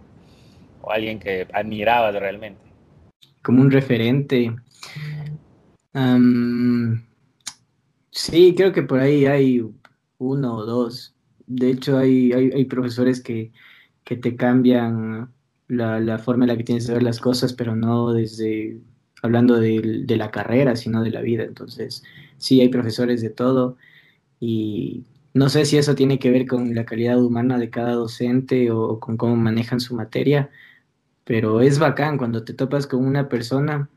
o 0.82 0.92
alguien 0.92 1.20
que 1.20 1.48
admirabas 1.54 2.14
realmente. 2.16 2.62
Como 3.42 3.62
un 3.62 3.72
referente. 3.72 4.54
sí, 8.12 8.54
creo 8.56 8.74
que 8.74 8.84
por 8.84 9.00
ahí 9.00 9.26
hay 9.26 9.64
uno 10.18 10.56
o 10.56 10.66
dos. 10.66 11.16
De 11.48 11.72
hecho, 11.72 11.98
hay, 11.98 12.32
hay, 12.34 12.66
profesores 12.66 13.22
que, 13.22 13.52
que, 14.04 14.18
te 14.18 14.36
cambian 14.36 15.34
la, 15.70 16.18
forma 16.20 16.44
en 16.44 16.50
la 16.50 16.58
que 16.58 16.66
tienes 16.66 16.88
de 16.88 16.94
ver 16.94 17.04
las 17.04 17.22
cosas, 17.22 17.54
pero 17.54 17.76
no 17.76 18.12
desde 18.12 18.80
hablando 19.22 19.60
de, 19.60 20.04
de 20.06 20.18
la 20.18 20.32
carrera, 20.32 20.76
sino 20.76 21.04
de 21.04 21.12
la 21.12 21.22
vida. 21.22 21.44
Entonces, 21.44 22.04
sí, 22.38 22.62
hay 22.62 22.70
profesores 22.70 23.22
de 23.22 23.30
todo 23.30 23.78
y 24.40 25.06
no 25.34 25.50
sé 25.50 25.66
si 25.66 25.78
eso 25.78 25.96
tiene 25.96 26.20
que 26.20 26.32
ver 26.32 26.48
con 26.48 26.76
la 26.76 26.86
calidad 26.86 27.22
humana 27.22 27.58
de 27.58 27.70
cada 27.70 27.94
docente 27.94 28.72
o 28.72 29.00
con 29.00 29.18
cómo 29.18 29.36
manejan 29.36 29.80
su 29.80 29.96
materia, 29.96 30.50
pero 31.24 31.62
es 31.62 31.80
bacán 31.80 32.18
cuando 32.18 32.44
te 32.44 32.54
topas 32.54 32.88
con 32.88 33.06
una 33.06 33.30
persona, 33.30 33.90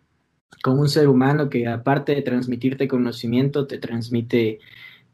con 0.63 0.79
un 0.79 0.89
ser 0.89 1.09
humano 1.09 1.49
que 1.49 1.67
aparte 1.67 2.15
de 2.15 2.23
transmitirte 2.23 2.89
conocimiento, 2.89 3.67
te 3.67 3.79
transmite 3.79 4.61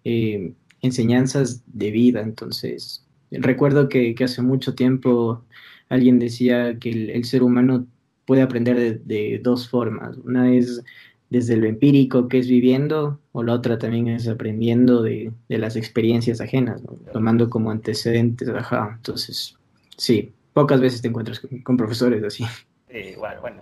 eh, 0.04 0.54
enseñanzas 0.82 1.62
de 1.66 1.90
vida. 1.92 2.20
Entonces, 2.22 3.06
recuerdo 3.30 3.88
que, 3.88 4.14
hace 4.22 4.42
mucho 4.42 4.74
tiempo 4.74 5.44
alguien 5.88 6.18
decía 6.18 6.78
que 6.78 6.90
el, 6.90 7.24
ser 7.24 7.42
humano 7.42 7.86
puede 8.26 8.42
aprender 8.42 9.00
de, 9.00 9.40
dos 9.42 9.68
formas. 9.68 10.16
Una 10.18 10.52
es 10.52 10.82
desde 11.30 11.56
lo 11.56 11.66
empírico 11.66 12.28
que 12.28 12.38
es 12.38 12.48
viviendo, 12.48 13.20
o 13.32 13.42
la 13.42 13.54
otra 13.54 13.78
también 13.78 14.08
es 14.08 14.28
aprendiendo 14.28 15.02
de, 15.02 15.32
las 15.48 15.76
experiencias 15.76 16.40
ajenas, 16.40 16.82
tomando 17.12 17.50
como 17.50 17.70
antecedentes. 17.70 18.48
Ajá. 18.48 18.94
Entonces, 18.96 19.56
sí, 19.96 20.32
pocas 20.52 20.80
veces 20.80 21.02
te 21.02 21.08
encuentras 21.08 21.40
con, 21.64 21.76
profesores 21.76 22.22
así. 22.24 22.44
Sí, 22.90 23.14
bueno, 23.18 23.40
bueno. 23.40 23.60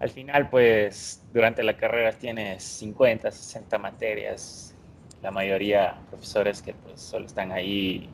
Al 0.00 0.10
final, 0.10 0.50
pues, 0.50 1.22
durante 1.32 1.62
la 1.62 1.76
carrera 1.76 2.12
tienes 2.12 2.62
50, 2.62 3.30
60 3.30 3.78
materias, 3.78 4.74
la 5.22 5.30
mayoría 5.30 5.96
profesores 6.10 6.60
que 6.60 6.74
pues 6.74 7.00
solo 7.00 7.24
están 7.24 7.50
ahí 7.50 8.10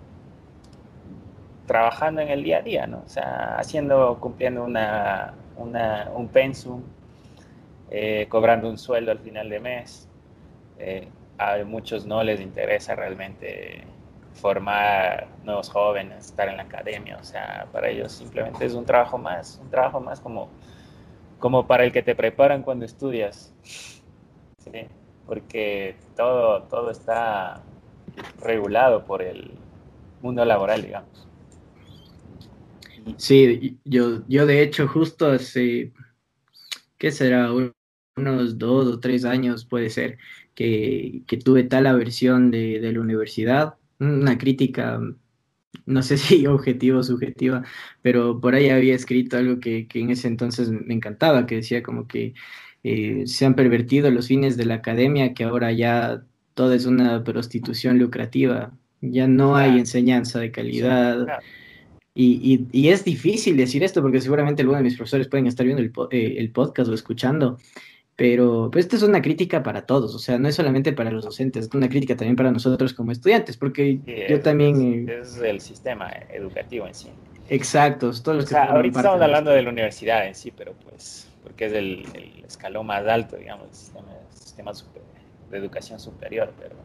trabajando 1.71 2.21
en 2.21 2.31
el 2.31 2.43
día 2.43 2.59
a 2.59 2.63
día, 2.63 2.87
¿no? 2.89 3.05
O 3.07 3.09
sea, 3.09 3.57
haciendo, 3.57 4.19
cumpliendo 4.19 4.65
una, 4.65 5.35
un 5.57 6.27
pensum, 6.27 6.83
eh, 7.89 8.27
cobrando 8.29 8.69
un 8.69 8.77
sueldo 8.77 9.13
al 9.13 9.21
final 9.21 9.49
de 9.49 9.61
mes. 9.61 10.09
Eh, 10.81 11.07
a 11.39 11.59
muchos 11.65 12.07
no 12.07 12.25
les 12.25 12.41
interesa 12.41 12.97
realmente 12.97 13.85
formar 14.33 15.29
nuevos 15.45 15.71
jóvenes, 15.71 16.27
estar 16.27 16.49
en 16.49 16.57
la 16.57 16.65
academia, 16.65 17.17
o 17.21 17.23
sea, 17.23 17.69
para 17.71 17.89
ellos 17.89 18.11
simplemente 18.11 18.65
es 18.65 18.75
un 18.75 18.85
trabajo 18.85 19.17
más, 19.17 19.61
un 19.63 19.71
trabajo 19.71 20.01
más 20.01 20.19
como, 20.21 20.49
como 21.39 21.69
para 21.69 21.85
el 21.85 21.93
que 21.93 22.03
te 22.03 22.17
preparan 22.17 22.65
cuando 22.65 22.85
estudias, 22.85 23.55
¿sí? 23.63 24.89
porque 25.25 25.95
todo, 26.17 26.65
todo 26.65 26.91
está 26.91 27.63
regulado 28.41 29.05
por 29.05 29.23
el 29.23 29.53
mundo 30.21 30.45
laboral, 30.45 30.83
digamos. 30.83 31.30
Sí, 33.17 33.79
yo, 33.85 34.23
yo 34.29 34.47
de 34.47 34.63
hecho 34.63 34.89
justo 34.89 35.27
hace, 35.27 35.93
¿qué 36.99 37.11
será? 37.11 37.51
unos 38.17 38.59
dos 38.59 38.87
o 38.87 39.01
tres 39.01 39.25
años 39.25 39.65
puede 39.65 39.91
ser, 39.91 40.19
que, 40.55 41.23
tuve 41.45 41.65
tal 41.65 41.87
aversión 41.87 42.51
de, 42.51 42.81
de, 42.81 42.93
la 42.93 43.01
universidad, 43.01 43.75
una 43.99 44.39
crítica, 44.39 45.01
no 45.87 46.03
sé 46.03 46.17
si 46.19 46.47
objetiva 46.47 46.99
o 46.99 47.03
subjetiva, 47.03 47.65
pero 48.03 48.41
por 48.41 48.55
ahí 48.55 48.69
había 48.69 48.95
escrito 48.95 49.37
algo 49.39 49.61
que, 49.61 49.87
en 49.95 50.11
ese 50.11 50.29
entonces 50.29 50.71
me 50.71 50.95
encantaba, 50.95 51.47
que 51.47 51.57
decía 51.57 51.83
como 51.83 52.07
que 52.07 52.35
eh, 52.83 53.25
se 53.27 53.47
han 53.47 53.55
pervertido 53.55 54.11
los 54.11 54.29
fines 54.29 54.57
de 54.57 54.67
la 54.67 54.75
academia, 54.77 55.35
que 55.35 55.45
ahora 55.45 55.73
ya 55.73 56.25
todo 56.55 56.75
es 56.75 56.87
una 56.87 57.23
prostitución 57.25 57.99
lucrativa, 57.99 58.73
ya 59.01 59.27
no 59.27 59.57
hay 59.57 59.79
enseñanza 59.79 60.41
de 60.41 60.51
calidad. 60.51 61.27
Y, 62.23 62.67
y, 62.71 62.89
es 62.89 63.05
difícil 63.05 63.57
decir 63.57 63.83
esto 63.83 64.03
porque 64.03 64.21
seguramente 64.21 64.61
algunos 64.61 64.81
de 64.81 64.85
mis 64.85 64.97
profesores 64.97 65.27
pueden 65.29 65.47
estar 65.47 65.65
viendo 65.65 65.83
el, 65.83 65.91
eh, 66.11 66.35
el 66.39 66.51
podcast 66.51 66.91
o 66.91 66.95
escuchando 66.95 67.57
pero 68.21 68.69
pues, 68.71 68.85
esta 68.85 68.97
es 68.97 69.03
una 69.03 69.23
crítica 69.23 69.63
para 69.63 69.87
todos, 69.87 70.15
o 70.15 70.19
sea, 70.19 70.39
no 70.39 70.47
es 70.47 70.55
solamente 70.55 70.93
para 70.93 71.11
los 71.11 71.25
docentes, 71.25 71.69
es 71.69 71.75
una 71.75 71.89
crítica 71.89 72.15
también 72.15 72.37
para 72.37 72.51
nosotros 72.53 72.93
como 72.93 73.13
estudiantes, 73.13 73.57
porque 73.57 73.99
yo 74.29 74.41
también... 74.41 75.09
Es, 75.09 75.39
el 75.39 75.59
sistema 75.59 76.11
educativo 76.29 76.87
en 76.87 76.93
sí. 76.93 77.09
Exacto, 77.49 78.11
todos 78.23 78.37
los 78.37 78.51
que... 78.51 78.57
ahorita 78.59 78.99
estamos 78.99 79.23
hablando 79.23 79.51
de 79.53 79.63
la 79.63 79.71
universidad 79.71 80.27
en 80.27 80.35
sí, 80.35 80.53
pero 80.55 80.75
pues, 80.75 81.31
porque 81.43 81.65
es 81.65 81.73
el, 81.73 82.05
escalón 82.47 82.89
más 82.89 83.07
alto, 83.07 83.39
digamos, 83.39 83.69
el 83.69 84.39
sistema, 84.39 84.73
de 85.51 85.57
educación 85.57 85.99
superior, 85.99 86.53
pero 86.61 86.77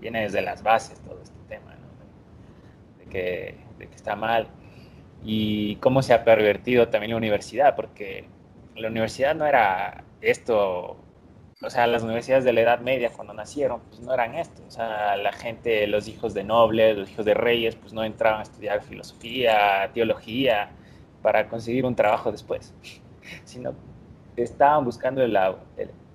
viene 0.00 0.22
desde 0.22 0.42
las 0.42 0.64
bases 0.64 0.98
todo 1.02 1.20
este 1.22 1.38
tema, 1.48 1.76
¿no? 1.76 3.04
de, 3.04 3.08
que, 3.08 3.54
de 3.78 3.86
que 3.86 3.94
está 3.94 4.16
mal. 4.16 4.48
Y 5.24 5.76
cómo 5.76 6.02
se 6.02 6.14
ha 6.14 6.24
pervertido 6.24 6.88
también 6.88 7.12
la 7.12 7.16
universidad, 7.16 7.76
porque 7.76 8.24
la 8.76 8.88
universidad 8.88 9.34
no 9.34 9.46
era 9.46 10.04
esto, 10.20 10.96
o 11.62 11.70
sea, 11.70 11.86
las 11.86 12.02
universidades 12.02 12.44
de 12.44 12.52
la 12.52 12.62
Edad 12.62 12.80
Media 12.80 13.10
cuando 13.10 13.32
nacieron, 13.34 13.80
pues 13.88 14.00
no 14.00 14.12
eran 14.12 14.34
esto. 14.34 14.62
O 14.66 14.70
sea, 14.70 15.16
la 15.16 15.32
gente, 15.32 15.86
los 15.86 16.08
hijos 16.08 16.34
de 16.34 16.44
nobles, 16.44 16.96
los 16.96 17.10
hijos 17.10 17.24
de 17.24 17.34
reyes, 17.34 17.76
pues 17.76 17.92
no 17.92 18.02
entraban 18.02 18.40
a 18.40 18.42
estudiar 18.42 18.82
filosofía, 18.82 19.90
teología, 19.94 20.70
para 21.22 21.48
conseguir 21.48 21.86
un 21.86 21.94
trabajo 21.94 22.32
después, 22.32 22.74
sino 23.44 23.74
estaban 24.36 24.84
buscando 24.84 25.26
la, 25.26 25.56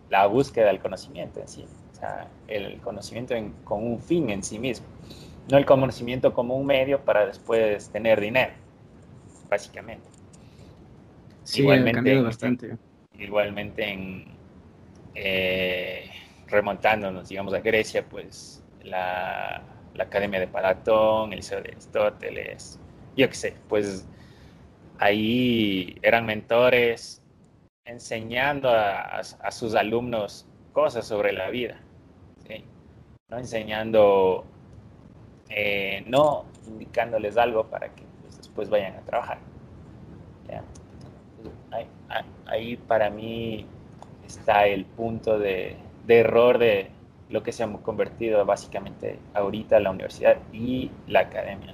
la 0.10 0.28
búsqueda 0.28 0.68
del 0.68 0.80
conocimiento 0.80 1.40
en 1.40 1.48
sí. 1.48 1.66
O 1.92 1.96
sea, 1.96 2.28
el 2.48 2.80
conocimiento 2.82 3.34
con 3.64 3.84
un 3.84 4.00
fin 4.00 4.30
en 4.30 4.44
sí 4.44 4.60
mismo, 4.60 4.86
no 5.50 5.58
el 5.58 5.66
conocimiento 5.66 6.34
como 6.34 6.56
un 6.56 6.66
medio 6.66 7.00
para 7.04 7.26
después 7.26 7.90
tener 7.90 8.20
dinero, 8.22 8.54
básicamente. 9.50 10.08
Sí, 11.44 11.62
Igualmente, 11.62 11.92
ha 11.92 11.94
cambiado 11.94 12.24
bastante 12.24 12.78
igualmente 13.20 13.84
en, 13.84 14.26
eh, 15.16 16.10
remontándonos, 16.48 17.30
digamos, 17.30 17.54
a 17.54 17.60
Grecia, 17.60 18.06
pues 18.08 18.64
la, 18.84 19.64
Academia 20.00 20.40
de 20.40 20.48
Platón, 20.48 21.34
el 21.34 21.38
Liceo 21.38 21.60
de 21.60 21.72
Aristóteles, 21.72 22.80
yo 23.16 23.28
qué 23.28 23.36
sé, 23.36 23.56
pues 23.68 24.08
ahí 25.00 25.98
eran 26.04 26.28
mentores 26.28 27.24
enseñando 27.84 28.70
a, 28.70 29.24
sus 29.50 29.74
alumnos 29.74 30.46
cosas 30.72 31.08
sobre 31.08 31.34
la 31.34 31.50
vida, 31.50 31.82
no 33.30 33.40
enseñando, 33.40 34.46
eh, 35.50 36.04
no 36.06 36.46
indicándoles 36.68 37.36
algo 37.36 37.66
para 37.68 37.90
que 37.90 38.04
pues, 38.58 38.70
vayan 38.70 38.94
a 38.96 39.02
trabajar 39.02 39.38
ahí 42.48 42.78
para 42.88 43.10
mí 43.10 43.66
está 44.26 44.68
el 44.68 44.86
punto 44.86 45.38
de, 45.40 45.76
error 46.08 46.58
de 46.58 46.90
lo 47.30 47.44
que 47.44 47.52
se 47.52 47.64
ha 47.64 47.72
convertido 47.72 48.46
básicamente 48.46 49.20
ahorita 49.34 49.80
la 49.80 49.92
universidad 49.92 50.38
y 50.54 50.90
la 51.08 51.22
academia. 51.22 51.74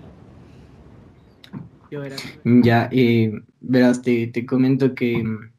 Ya, 2.44 2.90
eh, 2.92 3.32
verás, 3.62 4.02
te, 4.02 4.46
comento 4.48 4.96
que 4.96 5.24
mm, 5.24 5.52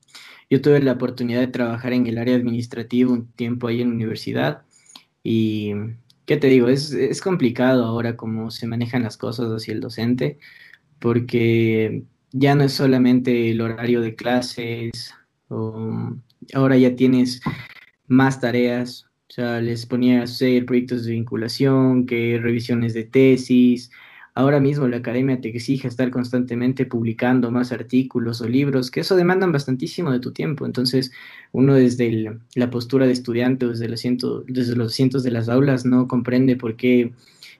yo 0.50 0.60
tuve 0.60 0.80
la 0.80 0.92
oportunidad 0.92 1.40
de 1.40 1.46
trabajar 1.46 1.92
en 1.92 2.08
el 2.08 2.18
área 2.18 2.34
administrativa 2.34 3.12
un 3.12 3.28
tiempo 3.28 3.68
ahí 3.68 3.80
en 3.80 3.90
la 3.90 3.94
universidad 3.94 4.62
y, 5.22 5.72
¿qué 6.26 6.36
te 6.36 6.48
digo? 6.48 6.66
Es, 6.66 6.92
es 6.92 7.20
complicado 7.22 7.84
ahora 7.84 8.16
cómo 8.16 8.50
se 8.50 8.66
manejan 8.66 9.04
las 9.04 9.16
cosas 9.16 9.46
hacia 9.46 9.74
el 9.74 9.80
docente 9.80 10.38
porque 11.04 12.02
ya 12.32 12.54
no 12.54 12.64
es 12.64 12.73
solamente 12.73 13.50
el 13.50 13.61
horario 13.61 14.00
de 14.00 14.14
clases, 14.14 15.14
ahora 15.50 16.78
ya 16.78 16.96
tienes 16.96 17.42
más 18.06 18.40
tareas, 18.40 19.04
o 19.28 19.32
sea, 19.34 19.61
les 19.61 19.84
ponía 19.84 20.20
a 20.20 20.23
hacer 20.23 20.64
proyectos 20.64 21.04
de 21.04 21.12
vinculación, 21.12 22.06
que 22.06 22.38
revisiones 22.42 22.94
de 22.94 23.04
tesis. 23.04 23.90
Ahora 24.34 24.61
mismo 24.61 24.88
la 24.88 24.96
academia 24.96 25.42
te 25.42 25.50
exige 25.50 25.88
estar 25.88 26.11
constantemente 26.11 26.87
publicando 26.87 27.50
más 27.50 27.70
artículos 27.70 28.40
o 28.40 28.49
libros, 28.49 28.90
que 28.90 29.00
eso 29.00 29.14
demandan 29.14 29.52
bastantísimo 29.52 30.11
de 30.11 30.20
tu 30.20 30.32
tiempo. 30.32 30.64
Entonces, 30.64 31.12
uno 31.52 31.75
desde 31.75 32.38
la 32.54 32.70
postura 32.70 33.04
de 33.04 33.12
estudiante, 33.12 33.66
desde 33.68 33.88
los, 33.88 34.02
desde 34.46 34.75
los 34.75 34.92
asientos 34.92 35.23
de 35.23 35.32
las 35.32 35.50
aulas, 35.50 35.84
no 35.84 36.08
comprende 36.08 36.56
por 36.56 36.76
qué 36.76 37.12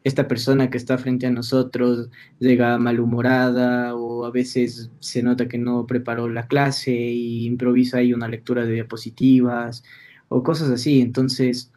esta 0.05 0.29
persona 0.29 0.71
que 0.71 0.77
está 0.79 0.99
frente 0.99 1.27
a 1.27 1.31
nosotros 1.31 2.11
llega 2.39 2.79
malhumorada 2.79 3.95
o 3.97 4.27
a 4.27 4.31
veces 4.31 4.91
se 5.01 5.23
nota 5.23 5.49
que 5.49 5.59
no 5.59 5.87
preparó 5.87 6.29
la 6.29 6.47
clase 6.47 6.93
y 6.93 7.47
improvisa 7.47 7.99
ahí 7.99 8.13
una 8.13 8.29
lectura 8.29 8.67
de 8.67 8.75
diapositivas 8.75 9.83
o 10.29 10.43
cosas 10.43 10.71
así. 10.71 11.01
Entonces, 11.01 11.73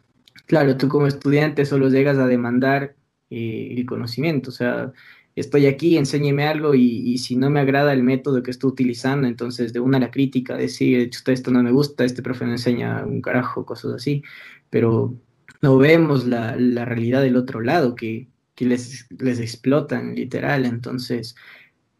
claro, 0.46 0.76
tú 0.76 0.88
como 0.88 1.06
estudiante 1.06 1.64
solo 1.64 1.88
llegas 1.88 2.18
a 2.18 2.26
demandar 2.26 2.96
eh, 3.30 3.74
el 3.76 3.86
conocimiento, 3.86 4.50
o 4.50 4.52
sea, 4.52 4.92
estoy 5.40 5.66
aquí, 5.66 5.96
enséñeme 5.96 6.46
algo 6.46 6.74
y, 6.74 7.18
si 7.18 7.36
no 7.36 7.50
me 7.50 7.60
agrada 7.60 7.92
el 7.92 8.02
método 8.02 8.42
que 8.42 8.50
estoy 8.50 8.70
utilizando, 8.70 9.26
entonces 9.28 9.72
de 9.72 9.80
una 9.80 9.98
la 9.98 10.10
crítica, 10.10 10.56
decir, 10.56 11.10
esto 11.26 11.50
no 11.50 11.62
me 11.62 11.70
gusta, 11.72 12.04
este 12.04 12.22
profe 12.22 12.44
no 12.44 12.52
enseña 12.52 13.04
un 13.06 13.20
carajo, 13.22 13.64
cosas 13.64 13.94
así, 13.94 14.22
pero 14.70 15.18
no 15.60 15.78
vemos 15.78 16.26
la, 16.26 16.54
realidad 16.84 17.22
del 17.22 17.36
otro 17.36 17.60
lado, 17.60 17.94
que, 17.94 18.28
les, 18.58 19.06
les 19.18 19.40
explotan 19.40 20.14
literal, 20.14 20.66
entonces 20.66 21.36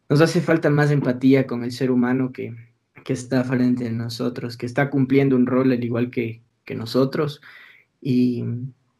nos 0.09 0.21
hace 0.21 0.41
falta 0.41 0.69
más 0.69 0.91
empatía 0.91 1.47
con 1.47 1.63
el 1.63 1.71
ser 1.71 1.91
humano 1.91 2.31
que, 2.31 2.55
que 3.03 3.13
está 3.13 3.43
frente 3.43 3.87
a 3.87 3.91
nosotros, 3.91 4.57
que 4.57 4.65
está 4.65 4.89
cumpliendo 4.89 5.35
un 5.35 5.45
rol 5.45 5.71
al 5.71 5.83
igual 5.83 6.09
que, 6.09 6.41
que 6.65 6.75
nosotros. 6.75 7.41
Y 8.01 8.43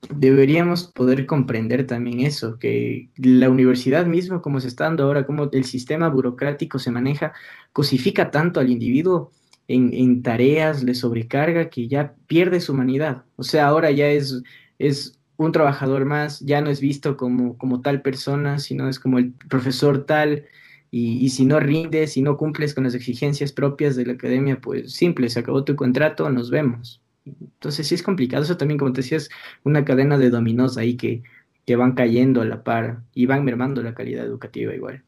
deberíamos 0.10 0.88
poder 0.88 1.26
comprender 1.26 1.86
también 1.86 2.22
eso, 2.22 2.58
que 2.58 3.10
la 3.18 3.50
universidad 3.50 4.06
misma, 4.06 4.42
como 4.42 4.60
se 4.60 4.68
está 4.68 4.86
dando 4.86 5.04
ahora, 5.04 5.26
como 5.26 5.50
el 5.52 5.66
sistema 5.66 6.10
burocrático 6.10 6.80
se 6.80 6.92
maneja, 6.92 7.34
cosifica 7.74 8.32
tanto 8.32 8.60
al 8.60 8.70
individuo 8.70 9.32
en, 9.70 10.24
tareas, 10.24 10.84
le 10.84 10.96
sobrecarga 10.96 11.70
que 11.70 11.88
ya 11.88 12.16
pierde 12.28 12.60
su 12.60 12.74
humanidad. 12.74 13.24
O 13.36 13.44
sea, 13.44 13.68
ahora 13.68 13.92
ya 13.92 14.10
es, 14.10 14.42
es 14.80 15.20
un 15.38 15.52
trabajador 15.52 16.06
más, 16.06 16.40
ya 16.40 16.60
no 16.62 16.72
es 16.72 16.82
visto 16.82 17.16
como, 17.18 17.58
como 17.58 17.82
tal 17.82 18.02
persona, 18.02 18.58
sino 18.60 18.90
es 18.90 19.00
como 19.00 19.20
el 19.20 19.32
profesor 19.48 20.06
tal. 20.06 20.46
Y, 20.92 21.24
y, 21.24 21.30
si 21.30 21.46
no 21.46 21.60
rindes, 21.60 22.14
si 22.14 22.24
no 22.24 22.36
cumples 22.36 22.74
con 22.74 22.84
las 22.84 22.96
exigencias 22.96 23.54
propias 23.54 23.96
de 23.96 24.08
la 24.08 24.14
academia, 24.14 24.60
pues 24.60 24.92
simple, 24.92 25.30
se 25.30 25.40
acabó 25.40 25.64
tu 25.64 25.76
contrato, 25.76 26.28
nos 26.32 26.50
vemos. 26.50 27.00
Entonces 27.26 27.88
sí 27.88 27.94
es 27.94 28.02
complicado, 28.02 28.44
eso 28.44 28.58
también, 28.58 28.80
como 28.80 28.92
te 28.92 29.02
decías, 29.02 29.30
una 29.64 29.86
cadena 29.86 30.18
de 30.18 30.32
dominós 30.32 30.78
ahí 30.78 30.98
que, 30.98 31.22
que 31.68 31.76
van 31.76 31.92
cayendo 31.92 32.42
a 32.42 32.46
la 32.46 32.64
par 32.64 33.04
y 33.14 33.28
van 33.28 33.46
mermando 33.46 33.84
la 33.84 33.94
calidad 33.94 34.26
educativa 34.26 34.74
igual. 34.74 35.04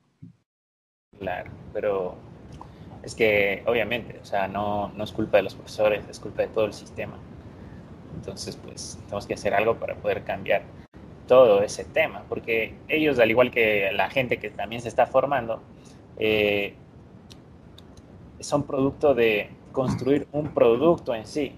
Claro, 1.17 1.51
pero 1.73 2.30
es 3.03 3.15
que 3.15 3.63
obviamente, 3.65 4.19
o 4.21 4.25
sea, 4.25 4.47
no, 4.47 4.89
no 4.89 5.03
es 5.03 5.11
culpa 5.11 5.37
de 5.37 5.43
los 5.43 5.55
profesores, 5.55 6.05
es 6.09 6.19
culpa 6.19 6.43
de 6.43 6.47
todo 6.49 6.65
el 6.65 6.73
sistema. 6.73 7.17
Entonces, 8.15 8.55
pues 8.55 8.99
tenemos 9.05 9.25
que 9.25 9.33
hacer 9.33 9.53
algo 9.53 9.75
para 9.75 9.95
poder 9.95 10.23
cambiar 10.23 10.63
todo 11.27 11.63
ese 11.63 11.85
tema, 11.85 12.23
porque 12.27 12.75
ellos, 12.87 13.17
al 13.19 13.31
igual 13.31 13.51
que 13.51 13.91
la 13.93 14.09
gente 14.09 14.37
que 14.37 14.49
también 14.49 14.81
se 14.81 14.89
está 14.89 15.05
formando, 15.05 15.61
eh, 16.17 16.75
son 18.39 18.63
producto 18.63 19.13
de 19.15 19.49
construir 19.71 20.27
un 20.31 20.53
producto 20.53 21.15
en 21.15 21.25
sí, 21.25 21.55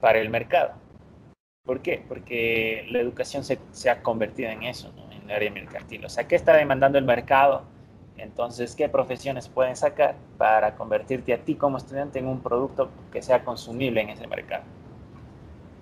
para 0.00 0.18
el 0.18 0.28
mercado. 0.28 0.72
¿Por 1.64 1.80
qué? 1.82 2.02
Porque 2.06 2.86
la 2.90 3.00
educación 3.00 3.44
se, 3.44 3.90
ha 3.90 4.02
convertido 4.02 4.50
en 4.50 4.64
eso, 4.64 4.92
en 5.12 5.22
el 5.22 5.30
área 5.30 5.50
mercantil. 5.50 6.04
O 6.04 6.08
sea, 6.08 6.26
¿qué 6.26 6.36
está 6.36 6.56
demandando 6.56 6.98
el 6.98 7.04
mercado? 7.04 7.64
Entonces, 8.16 8.74
¿qué 8.74 8.88
profesiones 8.88 9.48
pueden 9.48 9.76
sacar 9.76 10.16
para 10.36 10.74
convertirte 10.74 11.32
a 11.32 11.38
ti 11.38 11.54
como 11.54 11.78
estudiante 11.78 12.18
en 12.18 12.26
un 12.26 12.40
producto 12.40 12.90
que 13.12 13.22
sea 13.22 13.44
consumible 13.44 14.02
en 14.02 14.10
ese 14.10 14.26
mercado? 14.26 14.64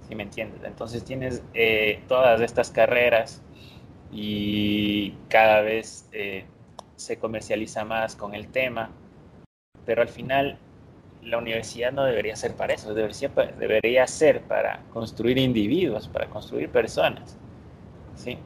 ¿Sí 0.06 0.14
me 0.14 0.22
entiendes? 0.22 0.62
Entonces 0.64 1.04
tienes 1.04 1.42
eh, 1.54 2.02
todas 2.08 2.40
estas 2.40 2.70
carreras 2.70 3.42
y 4.10 5.12
cada 5.28 5.60
vez 5.60 6.08
eh, 6.12 6.44
se 6.96 7.18
comercializa 7.18 7.84
más 7.84 8.16
con 8.16 8.34
el 8.34 8.48
tema, 8.48 8.90
pero 9.84 10.02
al 10.02 10.08
final 10.08 10.58
la 11.22 11.38
universidad 11.38 11.92
no 11.92 12.04
debería 12.04 12.36
ser 12.36 12.54
para 12.54 12.74
eso, 12.74 12.94
debería, 12.94 13.28
debería 13.58 14.06
ser 14.06 14.42
para 14.42 14.80
construir 14.92 15.38
individuos, 15.38 16.08
para 16.08 16.26
construir 16.26 16.70
personas. 16.70 17.36
¿sí? 18.14 18.38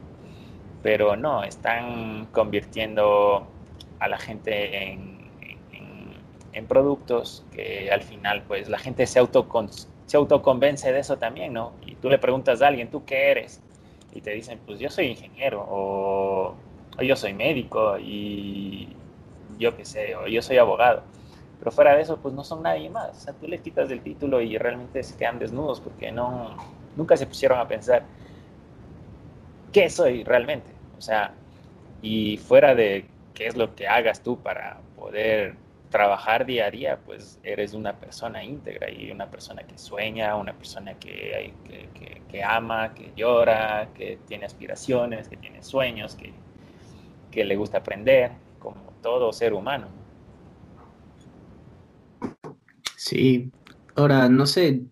Pero 0.83 1.17
no, 1.17 1.45
están 1.45 2.27
convirtiendo 2.33 3.47
a 4.03 4.09
la 4.09 4.19
gente 4.19 4.93
en, 4.93 5.23
en, 6.53 6.67
productos 6.67 7.45
que 7.53 7.91
al 7.91 8.03
final 8.03 8.43
pues 8.47 8.69
la 8.69 8.79
gente 8.79 9.07
se, 9.07 9.19
autocon, 9.19 9.69
se 10.07 10.17
autoconvence 10.17 10.93
de 10.93 11.01
eso 11.01 11.17
también, 11.19 11.53
¿no? 11.53 11.73
Y 11.87 11.97
tú 11.97 12.09
le 12.09 12.19
preguntas 12.19 12.63
a 12.63 12.69
alguien, 12.69 12.89
¿tú 12.89 13.05
qué 13.05 13.31
eres? 13.31 13.61
Y 14.15 14.21
te 14.21 14.31
dicen, 14.31 14.61
pues 14.65 14.79
yo 14.79 14.91
soy 14.91 15.07
ingeniero 15.07 15.67
o, 15.69 16.55
o 16.99 17.03
yo 17.03 17.17
soy 17.17 17.33
médico 17.33 17.99
y 17.99 18.89
yo 19.59 19.77
qué 19.77 19.85
sé, 19.85 20.15
o 20.15 20.27
yo 20.27 20.43
soy 20.43 20.59
abogado 20.59 21.03
pero 21.63 21.71
fuera 21.71 21.95
de 21.95 22.03
eso, 22.03 22.17
pues 22.17 22.35
no 22.35 22.43
son 22.43 22.65
nadie 22.65 22.91
más. 22.91 23.11
O 23.17 23.21
sea, 23.21 23.35
tú 23.35 23.47
le 23.47 23.61
quitas 23.61 23.89
el 23.93 24.03
título 24.03 24.41
y 24.41 24.59
realmente 24.59 25.01
se 25.05 25.17
quedan 25.17 25.39
desnudos 25.39 25.81
porque 25.81 26.11
no, 26.11 26.57
nunca 26.97 27.17
se 27.17 27.25
pusieron 27.25 27.61
a 27.61 27.69
pensar 27.69 28.03
qué 29.73 29.89
soy 29.89 30.25
realmente. 30.25 30.69
O 30.99 31.01
sea, 31.01 31.35
y 32.03 32.37
fuera 32.39 32.75
de 32.75 33.05
qué 33.35 33.47
es 33.47 33.57
lo 33.57 33.75
que 33.75 33.89
hagas 33.89 34.23
tú 34.23 34.41
para 34.41 34.81
poder 34.97 35.57
trabajar 35.91 36.47
día 36.47 36.67
a 36.67 36.71
día, 36.71 36.99
pues 37.05 37.39
eres 37.43 37.75
una 37.75 37.99
persona 37.99 38.43
íntegra 38.43 38.91
y 38.91 39.11
una 39.11 39.31
persona 39.31 39.63
que 39.63 39.77
sueña, 39.77 40.35
una 40.37 40.55
persona 40.55 40.95
que, 40.95 42.43
ama, 42.45 42.95
que 42.95 43.13
llora, 43.15 43.91
que 43.95 44.19
tiene 44.27 44.47
aspiraciones, 44.47 45.29
que 45.29 45.37
tiene 45.37 45.63
sueños, 45.63 46.15
que, 46.15 46.33
que 47.31 47.45
le 47.45 47.57
gusta 47.57 47.79
aprender, 47.79 48.33
como 48.59 48.95
todo 49.03 49.33
ser 49.33 49.53
humano. 49.53 49.89
Sí, 52.97 53.53
ahora 53.95 54.29
no 54.31 54.47
sé, 54.47 54.83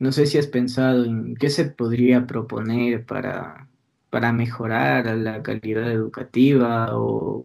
no 0.00 0.10
sé 0.10 0.26
si 0.26 0.38
has 0.38 0.48
pensado 0.48 1.04
en 1.04 1.36
qué 1.36 1.50
se 1.50 1.66
podría 1.66 2.26
proponer 2.26 3.06
para, 3.06 3.68
para 4.16 4.32
mejorar 4.32 5.14
la 5.14 5.42
calidad 5.42 5.92
educativa 5.92 6.96
o, 6.96 7.44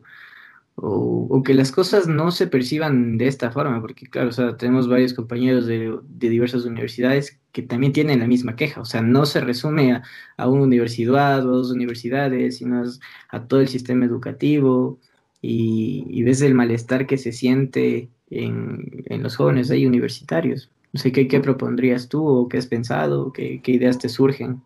o, 0.76 1.44
que 1.44 1.54
las 1.54 1.70
cosas 1.70 2.08
no 2.08 2.32
se 2.32 2.48
perciban 2.48 3.18
de 3.18 3.28
esta 3.28 3.52
forma, 3.52 3.82
porque 3.82 4.06
claro, 4.08 4.30
o 4.30 4.32
sea, 4.32 4.56
tenemos 4.56 4.88
varios 4.88 5.14
compañeros 5.14 5.66
de, 5.66 6.00
de 6.02 6.30
diversas 6.30 6.64
universidades 6.64 7.42
que 7.52 7.62
también 7.62 7.92
tienen 7.92 8.20
la 8.22 8.28
misma 8.28 8.56
queja, 8.56 8.80
o 8.80 8.86
sea, 8.86 9.02
no 9.02 9.26
se 9.26 9.42
resume 9.42 9.92
a, 9.92 10.04
a 10.38 10.48
una 10.48 10.64
universidad 10.64 11.46
o 11.46 11.50
a 11.50 11.58
dos 11.58 11.72
universidades, 11.72 12.60
sino 12.60 12.86
a 13.28 13.48
todo 13.48 13.60
el 13.60 13.68
sistema 13.68 14.06
educativo 14.06 14.98
y, 15.42 16.06
y 16.08 16.24
ves 16.24 16.42
el 16.42 16.54
malestar 16.56 17.06
que 17.06 17.18
se 17.18 17.34
siente 17.34 18.08
en, 18.30 19.04
los 19.22 19.36
jóvenes 19.36 19.70
ahí 19.72 19.86
universitarios. 19.86 20.72
No 20.94 21.02
sé 21.02 21.12
¿qué, 21.12 21.28
qué 21.28 21.42
propondrías 21.42 22.08
tú 22.08 22.26
o 22.26 22.48
qué 22.48 22.60
has 22.60 22.68
pensado, 22.68 23.34
qué, 23.34 23.60
qué 23.62 23.74
ideas 23.74 23.98
te 23.98 24.08
surgen. 24.08 24.62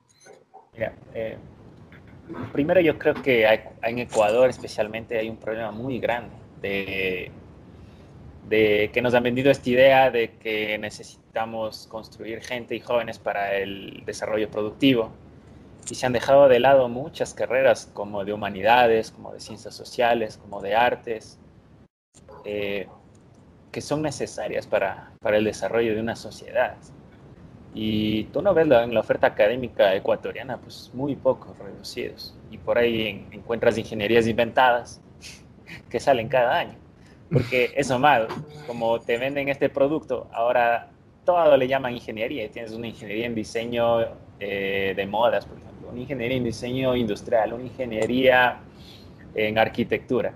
Mira, 0.72 0.94
eh, 1.16 1.38
primero 2.52 2.82
yo 2.82 2.98
creo 2.98 3.14
que 3.16 3.46
en 3.84 4.00
Ecuador 4.00 4.50
especialmente 4.50 5.18
hay 5.18 5.30
un 5.30 5.38
problema 5.38 5.72
muy 5.72 6.00
grande 6.00 6.34
de, 6.62 7.32
que 8.94 9.02
nos 9.02 9.14
han 9.14 9.24
vendido 9.24 9.52
esta 9.52 9.70
idea 9.70 10.12
de 10.12 10.32
que 10.38 10.78
necesitamos 10.78 11.88
construir 11.88 12.42
gente 12.42 12.76
y 12.76 12.80
jóvenes 12.80 13.20
para 13.20 13.56
el 13.56 14.04
desarrollo 14.06 14.50
productivo 14.50 15.12
y 15.90 15.96
se 15.96 16.06
han 16.06 16.14
dejado 16.14 16.48
de 16.48 16.60
lado 16.60 16.90
muchas 16.90 17.34
carreras 17.34 17.90
como 17.94 18.26
de 18.26 18.34
humanidades, 18.34 19.12
como 19.12 19.32
de 19.34 19.40
ciencias 19.40 19.76
sociales, 19.76 20.38
como 20.38 20.62
de 20.62 20.76
artes. 20.76 21.40
Eh, 22.44 22.88
que 23.72 23.82
son 23.82 24.02
necesarias 24.02 24.66
para 24.68 25.12
el 25.22 25.44
desarrollo 25.44 25.94
de 25.94 26.00
una 26.00 26.16
sociedad. 26.16 26.78
Y 27.78 28.24
tú 28.26 28.42
no 28.42 28.54
ves 28.54 28.68
en 28.72 28.94
la 28.94 29.02
oferta 29.02 29.28
académica 29.28 29.94
ecuatoriana, 29.94 30.58
pues 30.58 30.90
muy 30.94 31.16
pocos 31.16 31.58
reducidos. 31.60 32.34
Y 32.50 32.58
por 32.58 32.78
ahí 32.78 33.28
encuentras 33.32 33.78
ingenierías 33.78 34.28
inventadas 34.28 35.02
que 35.90 36.00
salen 36.00 36.30
cada 36.30 36.58
año. 36.58 36.76
Porque 37.30 37.72
eso 37.76 38.00
mal, 38.00 38.28
como 38.66 39.00
te 39.02 39.18
venden 39.18 39.50
este 39.50 39.68
producto, 39.68 40.30
ahora 40.32 40.88
todo 41.26 41.58
le 41.58 41.68
llaman 41.68 41.94
ingeniería. 41.94 42.50
Tienes 42.50 42.72
una 42.72 42.88
ingeniería 42.88 43.26
en 43.26 43.36
diseño 43.36 44.06
eh, 44.40 44.94
de 44.96 45.06
modas, 45.06 45.46
por 45.46 45.58
ejemplo, 45.58 45.90
una 45.90 46.00
ingeniería 46.00 46.38
en 46.38 46.46
diseño 46.46 46.96
industrial, 46.96 47.54
una 47.54 47.64
ingeniería 47.64 48.60
en 49.34 49.58
arquitectura. 49.58 50.34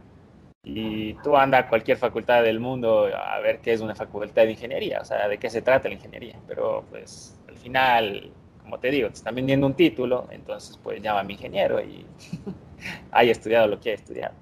Y 0.63 1.13
tú 1.23 1.37
andas 1.37 1.65
a 1.65 1.69
cualquier 1.69 1.97
facultad 1.97 2.43
del 2.43 2.59
mundo 2.59 3.07
a 3.15 3.39
ver 3.39 3.59
qué 3.59 3.73
es 3.73 3.81
una 3.81 3.95
facultad 3.95 4.43
de 4.43 4.51
ingeniería, 4.51 4.99
o 5.01 5.05
sea, 5.05 5.27
de 5.27 5.37
qué 5.37 5.49
se 5.49 5.61
trata 5.61 5.87
la 5.87 5.95
ingeniería. 5.95 6.37
Pero 6.47 6.83
pues 6.89 7.39
al 7.47 7.55
final, 7.55 8.31
como 8.61 8.79
te 8.79 8.91
digo, 8.91 9.07
te 9.07 9.15
están 9.15 9.35
vendiendo 9.35 9.65
un 9.67 9.73
título, 9.73 10.27
entonces 10.31 10.77
pues 10.83 11.01
llámame 11.01 11.33
ingeniero 11.33 11.81
y 11.81 12.05
haya 13.11 13.31
estudiado 13.31 13.67
lo 13.67 13.79
que 13.79 13.91
haya 13.91 13.99
estudiado. 14.01 14.35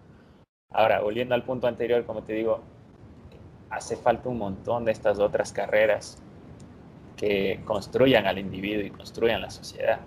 Ahora, 0.71 1.01
volviendo 1.01 1.35
al 1.35 1.43
punto 1.43 1.67
anterior, 1.67 2.03
como 2.05 2.23
te 2.23 2.33
digo, 2.33 2.61
hace 3.69 3.95
falta 3.95 4.29
un 4.29 4.37
montón 4.37 4.85
de 4.85 4.91
estas 4.91 5.19
otras 5.19 5.53
carreras 5.53 6.21
que 7.15 7.61
construyan 7.65 8.27
al 8.27 8.37
individuo 8.37 8.85
y 8.85 8.91
construyan 8.91 9.41
la 9.41 9.49
sociedad. 9.49 9.99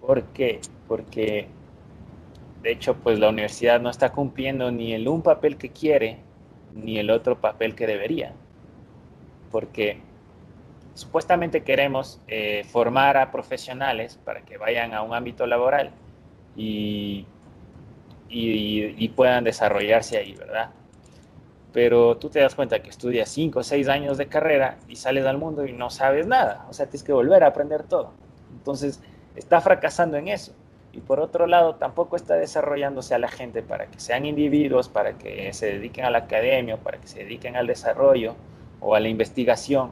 Porque 0.00 0.60
porque 0.86 1.48
de 2.64 2.72
hecho 2.72 2.94
pues 2.96 3.18
la 3.18 3.28
universidad 3.28 3.78
no 3.78 3.90
está 3.90 4.10
cumpliendo 4.10 4.70
ni 4.72 4.94
el 4.94 5.06
un 5.06 5.22
papel 5.22 5.58
que 5.58 5.68
quiere 5.68 6.18
ni 6.74 6.98
el 6.98 7.10
otro 7.10 7.38
papel 7.38 7.74
que 7.74 7.86
debería, 7.86 8.32
porque 9.52 10.00
supuestamente 10.94 11.62
queremos 11.62 12.20
eh, 12.26 12.64
formar 12.64 13.18
a 13.18 13.30
profesionales 13.30 14.18
para 14.24 14.40
que 14.46 14.56
vayan 14.56 14.94
a 14.94 15.02
un 15.02 15.14
ámbito 15.14 15.46
laboral 15.46 15.90
y, 16.56 17.26
y, 18.30 19.08
puedan 19.10 19.44
desarrollarse 19.44 20.16
ahí, 20.16 20.34
¿verdad? 20.34 20.70
Pero 21.72 22.16
tú 22.16 22.30
te 22.30 22.40
das 22.40 22.54
cuenta 22.54 22.82
que 22.82 22.90
estudias 22.90 23.28
5 23.28 23.58
o 23.58 23.62
6 23.62 23.88
años 23.88 24.16
de 24.16 24.26
carrera 24.26 24.78
y 24.88 24.96
sales 24.96 25.26
al 25.26 25.36
mundo 25.36 25.66
y 25.66 25.72
no 25.72 25.90
sabes 25.90 26.26
nada, 26.26 26.66
o 26.70 26.72
sea, 26.72 26.86
tienes 26.86 27.04
que 27.04 27.12
volver 27.12 27.44
a 27.44 27.48
aprender 27.48 27.82
todo. 27.84 28.14
Entonces, 28.52 29.02
está 29.36 29.60
fracasando 29.60 30.16
en 30.16 30.28
eso. 30.28 30.54
Y 30.94 31.00
por 31.00 31.18
otro 31.18 31.48
lado, 31.48 31.74
tampoco 31.74 32.14
está 32.14 32.34
desarrollándose 32.34 33.16
a 33.16 33.18
la 33.18 33.26
gente 33.26 33.62
para 33.62 33.86
que 33.86 33.98
sean 33.98 34.26
individuos, 34.26 34.88
para 34.88 35.18
que 35.18 35.52
se 35.52 35.66
dediquen 35.66 36.04
a 36.04 36.10
la 36.10 36.18
academia, 36.18 36.76
para 36.76 36.98
que 36.98 37.08
se 37.08 37.24
dediquen 37.24 37.56
al 37.56 37.66
desarrollo 37.66 38.36
o 38.80 38.94
a 38.94 39.00
la 39.00 39.08
investigación, 39.08 39.90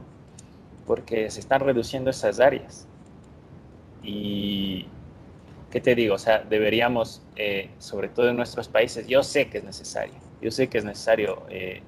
porque 0.87 1.29
se 1.31 1.41
están 1.41 1.61
reduciendo 1.61 2.11
esas 2.11 2.39
áreas. 2.39 2.87
Y, 4.05 4.87
¿qué 5.73 5.81
te 5.81 5.97
digo? 5.97 6.15
O 6.15 6.19
sea, 6.19 6.39
deberíamos, 6.39 7.21
eh, 7.35 7.71
sobre 7.79 8.09
todo 8.09 8.29
en 8.29 8.37
nuestros 8.37 8.69
países, 8.69 9.09
yo 9.09 9.25
sé 9.25 9.49
que 9.49 9.59
es 9.59 9.65
necesario, 9.65 10.15
yo 10.41 10.53
sé 10.53 10.69
que 10.69 10.79
es 10.79 10.85
necesario 10.85 11.43
eh, 11.49 11.83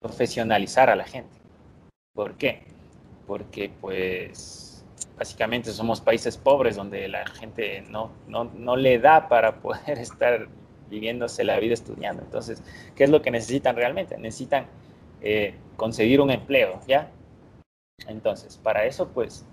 profesionalizar 0.00 0.90
a 0.90 0.94
la 0.94 1.04
gente. 1.04 1.36
¿Por 2.14 2.34
qué? 2.34 2.62
Porque 3.26 3.68
pues 3.80 4.61
básicamente 5.16 5.70
somos 5.72 6.00
países 6.00 6.36
pobres 6.36 6.76
donde 6.76 7.08
la 7.08 7.26
gente 7.26 7.84
no, 7.90 8.10
no, 8.28 8.44
no 8.44 8.76
le 8.76 8.98
da 8.98 9.28
para 9.28 9.56
poder 9.60 9.98
estar 9.98 10.48
viviéndose 10.88 11.44
la 11.44 11.58
vida 11.58 11.74
estudiando. 11.74 12.22
Entonces, 12.22 12.62
¿qué 12.94 13.04
es 13.04 13.10
lo 13.10 13.22
que 13.22 13.30
necesitan 13.30 13.76
realmente? 13.76 14.16
Necesitan 14.18 14.66
eh, 15.22 15.54
conseguir 15.76 16.20
un 16.20 16.30
empleo, 16.30 16.80
¿ya? 16.86 17.10
Entonces, 18.08 18.58
para 18.62 18.84
eso, 18.84 19.08
pues, 19.08 19.46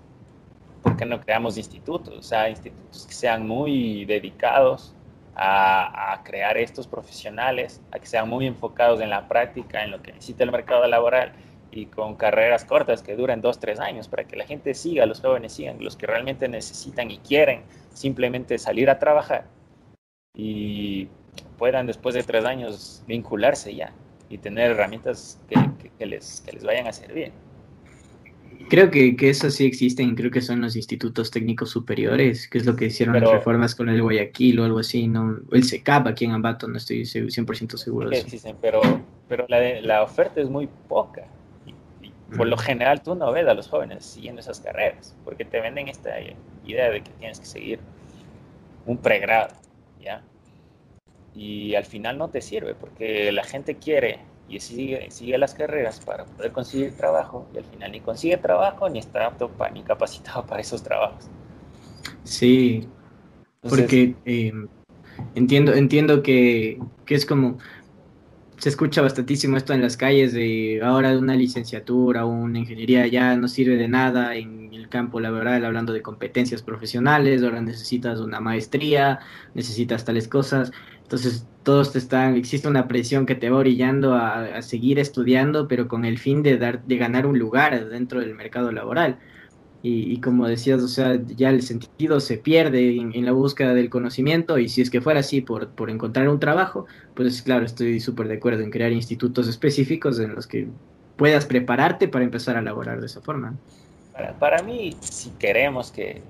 ¿por 0.82 0.96
qué 0.96 1.06
no 1.06 1.20
creamos 1.20 1.56
institutos? 1.56 2.14
O 2.18 2.22
sea, 2.22 2.50
institutos 2.50 3.06
que 3.06 3.14
sean 3.14 3.46
muy 3.46 4.04
dedicados 4.04 4.94
a, 5.34 6.20
crear 6.24 6.58
estos 6.58 6.86
profesionales, 6.86 7.80
a 7.92 7.98
que 7.98 8.06
sean 8.06 8.28
muy 8.28 8.46
enfocados 8.46 9.00
en 9.00 9.08
la 9.08 9.26
práctica, 9.26 9.82
en 9.82 9.90
lo 9.90 10.02
que 10.02 10.12
necesita 10.12 10.44
el 10.44 10.52
mercado 10.52 10.86
laboral 10.86 11.32
y 11.72 11.86
con 11.86 12.16
carreras 12.16 12.64
cortas 12.64 13.02
que 13.02 13.16
duren 13.16 13.40
dos, 13.40 13.60
tres 13.60 13.78
años 13.80 14.08
para 14.08 14.24
que 14.24 14.36
la 14.36 14.46
gente 14.46 14.74
siga, 14.74 15.06
los 15.06 15.20
jóvenes 15.20 15.52
sigan, 15.52 15.82
los 15.82 15.96
que 15.96 16.06
realmente 16.06 16.48
necesitan 16.48 17.10
y 17.10 17.18
quieren 17.18 17.62
simplemente 17.92 18.58
salir 18.58 18.90
a 18.90 18.98
trabajar 18.98 19.46
y 20.34 21.08
puedan 21.58 21.86
después 21.86 22.14
de 22.14 22.22
tres 22.22 22.44
años 22.44 23.02
vincularse 23.06 23.74
ya 23.74 23.92
y 24.28 24.38
tener 24.38 24.70
herramientas 24.70 25.40
que, 25.98 26.06
les, 26.06 26.44
les 26.52 26.64
vayan 26.64 26.86
a 26.86 26.92
servir. 26.92 27.32
Creo 28.68 28.90
que, 28.90 29.16
que, 29.16 29.30
eso 29.30 29.50
sí 29.50 29.66
existen, 29.66 30.14
creo 30.14 30.30
que 30.30 30.40
son 30.40 30.60
los 30.60 30.76
institutos 30.76 31.30
técnicos 31.30 31.70
superiores, 31.70 32.46
que 32.48 32.58
es 32.58 32.66
lo 32.66 32.76
que 32.76 32.86
hicieron 32.86 33.18
las 33.18 33.28
reformas 33.28 33.74
con 33.74 33.88
el 33.88 34.00
Guayaquil 34.00 34.60
o 34.60 34.64
algo 34.64 34.78
así, 34.78 35.08
¿no? 35.08 35.38
El 35.50 35.64
SECAP 35.64 36.06
aquí 36.06 36.26
en 36.26 36.32
Ambato, 36.32 36.68
no 36.68 36.76
estoy 36.76 37.02
100% 37.02 37.76
seguro 37.76 38.10
de 38.10 38.16
eso. 38.16 38.26
Existen, 38.26 38.56
pero, 38.60 38.80
pero 39.28 39.46
la, 39.48 39.80
la 39.80 40.02
oferta 40.04 40.40
es 40.40 40.48
muy 40.48 40.68
poca. 40.88 41.26
Por 42.36 42.46
lo 42.46 42.56
general 42.56 43.02
tú 43.02 43.14
no 43.14 43.32
ves 43.32 43.46
a 43.46 43.54
los 43.54 43.68
jóvenes 43.68 44.04
siguiendo 44.04 44.40
esas 44.40 44.60
carreras, 44.60 45.16
porque 45.24 45.44
te 45.44 45.60
venden 45.60 45.88
esta 45.88 46.10
idea 46.64 46.90
de 46.90 47.02
que 47.02 47.10
tienes 47.12 47.40
que 47.40 47.46
seguir 47.46 47.80
un 48.86 48.98
pregrado, 48.98 49.54
¿ya? 50.00 50.22
y 51.34 51.74
al 51.74 51.84
final 51.84 52.18
no 52.18 52.28
te 52.28 52.40
sirve 52.40 52.74
porque 52.74 53.30
la 53.32 53.44
gente 53.44 53.76
quiere 53.76 54.18
y 54.48 54.58
sigue, 54.60 55.10
sigue 55.10 55.38
las 55.38 55.54
carreras 55.54 56.00
para 56.00 56.24
poder 56.24 56.50
conseguir 56.50 56.96
trabajo 56.96 57.46
y 57.54 57.58
al 57.58 57.64
final 57.64 57.92
ni 57.92 58.00
consigue 58.00 58.36
trabajo 58.36 58.88
ni 58.88 58.98
está 58.98 59.26
apto 59.26 59.48
para, 59.48 59.70
ni 59.72 59.82
capacitado 59.82 60.44
para 60.46 60.60
esos 60.60 60.82
trabajos. 60.82 61.28
Sí, 62.24 62.88
porque 63.62 64.14
em, 64.24 64.68
entiendo, 65.34 65.74
entiendo 65.74 66.22
que, 66.22 66.78
que, 67.06 67.14
es 67.14 67.24
como, 67.24 67.58
se 68.60 68.68
escucha 68.68 69.02
bastantísimo 69.02 69.56
esto 69.56 69.72
en 69.72 69.80
las 69.80 69.96
calles 69.96 70.32
de 70.32 70.80
ahora 70.84 71.16
una 71.18 71.34
licenciatura 71.34 72.26
una 72.26 72.58
ingeniería 72.58 73.06
ya 73.06 73.34
no 73.36 73.48
sirve 73.48 73.76
de 73.76 73.88
nada 73.88 74.36
en 74.36 74.72
el 74.74 74.88
campo 74.88 75.20
laboral, 75.20 75.64
hablando 75.64 75.92
de 75.94 76.02
competencias 76.02 76.62
profesionales, 76.62 77.42
ahora 77.42 77.62
necesitas 77.62 78.20
una 78.20 78.40
maestría, 78.40 79.20
necesitas 79.54 80.04
tales 80.04 80.28
cosas. 80.28 80.72
Entonces, 81.02 81.46
todos 81.62 81.92
te 81.92 81.98
están, 81.98 82.36
existe 82.36 82.68
una 82.68 82.88
presión 82.88 83.26
que 83.26 83.34
te 83.34 83.50
va 83.50 83.58
orillando 83.58 84.14
a, 84.14 84.62
seguir 84.62 84.98
estudiando, 84.98 85.68
pero 85.68 85.88
con 85.88 86.04
el 86.04 86.18
fin 86.18 86.42
de, 86.42 86.58
dar, 86.58 86.84
de 86.84 86.96
ganar 86.98 87.26
un 87.26 87.38
lugar 87.38 87.88
dentro 87.88 88.20
del 88.20 88.34
mercado 88.34 88.72
laboral. 88.72 89.18
Y, 89.82 90.20
como 90.20 90.46
decías, 90.46 90.82
o 90.82 90.88
sea, 90.88 91.18
ya 91.24 91.48
el 91.48 91.62
sentido 91.62 92.20
se 92.20 92.36
pierde 92.36 92.96
en, 92.96 93.24
la 93.24 93.32
búsqueda 93.32 93.72
del 93.72 93.88
conocimiento 93.88 94.58
y 94.58 94.68
si 94.68 94.82
es 94.82 94.90
que 94.90 95.00
fuera 95.00 95.20
así 95.20 95.40
por, 95.40 95.68
por 95.70 95.88
encontrar 95.88 96.28
un 96.28 96.38
trabajo, 96.38 96.84
pues 97.14 97.40
claro, 97.40 97.64
estoy 97.64 97.98
súper 97.98 98.28
de 98.28 98.34
acuerdo 98.34 98.62
en 98.62 98.70
crear 98.70 98.92
institutos 98.92 99.48
específicos 99.48 100.20
en 100.20 100.34
los 100.34 100.46
que 100.46 100.68
puedas 101.16 101.46
prepararte 101.46 102.08
para 102.08 102.26
empezar 102.26 102.58
a 102.58 102.62
laborar 102.62 103.00
de 103.00 103.06
esa 103.06 103.22
forma. 103.22 103.54
Para, 104.12 104.38
para 104.38 104.62
mí, 104.62 104.94
si 105.00 105.30
queremos 105.38 105.90
que 105.90 106.20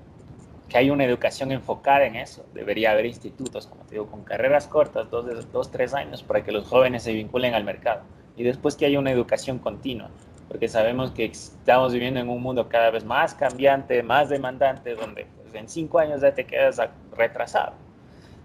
que 0.71 0.77
hay 0.77 0.89
una 0.89 1.03
educación 1.03 1.51
enfocada 1.51 2.05
en 2.05 2.15
eso. 2.15 2.45
Debería 2.53 2.91
haber 2.91 3.05
institutos, 3.05 3.67
como 3.67 3.83
te 3.83 3.95
digo, 3.95 4.07
con 4.07 4.23
carreras 4.23 4.67
cortas, 4.67 5.09
dos, 5.11 5.51
dos, 5.51 5.69
tres 5.69 5.93
años, 5.93 6.23
para 6.23 6.45
que 6.45 6.53
los 6.53 6.65
jóvenes 6.65 7.03
se 7.03 7.11
vinculen 7.11 7.53
al 7.53 7.65
mercado. 7.65 8.03
Y 8.37 8.43
después 8.43 8.77
que 8.77 8.85
haya 8.85 8.97
una 8.97 9.11
educación 9.11 9.59
continua, 9.59 10.09
porque 10.51 10.67
sabemos 10.67 11.11
que 11.11 11.23
estamos 11.23 11.93
viviendo 11.93 12.19
en 12.19 12.27
un 12.27 12.41
mundo 12.41 12.67
cada 12.67 12.91
vez 12.91 13.05
más 13.05 13.33
cambiante, 13.33 14.03
más 14.03 14.27
demandante, 14.27 14.95
donde 14.95 15.25
pues, 15.41 15.55
en 15.55 15.69
cinco 15.69 15.97
años 15.97 16.19
ya 16.19 16.33
te 16.33 16.45
quedas 16.45 16.77
retrasado. 17.15 17.71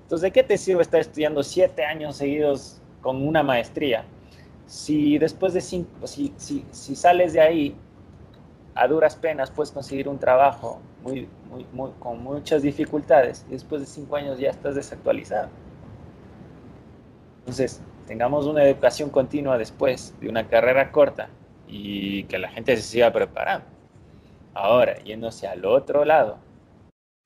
Entonces, 0.02 0.22
¿de 0.22 0.30
qué 0.30 0.44
te 0.44 0.56
sirve 0.56 0.82
estar 0.82 1.00
estudiando 1.00 1.42
siete 1.42 1.84
años 1.84 2.14
seguidos 2.14 2.80
con 3.00 3.26
una 3.26 3.42
maestría? 3.42 4.04
Si 4.66 5.18
después 5.18 5.52
de 5.52 5.60
cinco, 5.60 6.06
si, 6.06 6.32
si, 6.36 6.64
si 6.70 6.94
sales 6.94 7.32
de 7.32 7.40
ahí 7.40 7.76
a 8.76 8.86
duras 8.86 9.16
penas 9.16 9.50
puedes 9.50 9.72
conseguir 9.72 10.08
un 10.08 10.20
trabajo 10.20 10.80
muy, 11.02 11.28
con 11.98 12.22
muchas 12.22 12.62
dificultades 12.62 13.44
y 13.48 13.54
después 13.54 13.80
de 13.80 13.86
cinco 13.88 14.14
años 14.14 14.38
ya 14.38 14.50
estás 14.50 14.76
desactualizado. 14.76 15.48
Entonces, 17.40 17.82
tengamos 18.06 18.46
una 18.46 18.62
educación 18.62 19.10
continua 19.10 19.58
después 19.58 20.14
de 20.20 20.28
una 20.28 20.46
carrera 20.46 20.92
corta 20.92 21.30
y 21.68 22.24
que 22.24 22.38
la 22.38 22.48
gente 22.48 22.76
se 22.76 22.82
siga 22.82 23.12
preparando. 23.12 23.66
Ahora, 24.54 24.98
yéndose 25.04 25.46
al 25.46 25.64
otro 25.64 26.04
lado, 26.04 26.38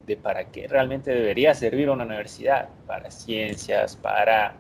de 0.04 0.16
para 0.16 0.50
qué 0.50 0.66
realmente 0.66 1.10
debería 1.12 1.54
servir 1.54 1.90
una 1.90 2.04
universidad, 2.04 2.68
para 2.86 3.10
ciencias, 3.10 3.96
para 3.96 4.54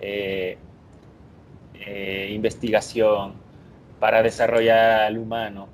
eh, 0.00 0.56
eh, 1.74 2.30
investigación, 2.32 3.34
para 3.98 4.22
desarrollar 4.22 5.02
al 5.02 5.18
humano, 5.18 5.68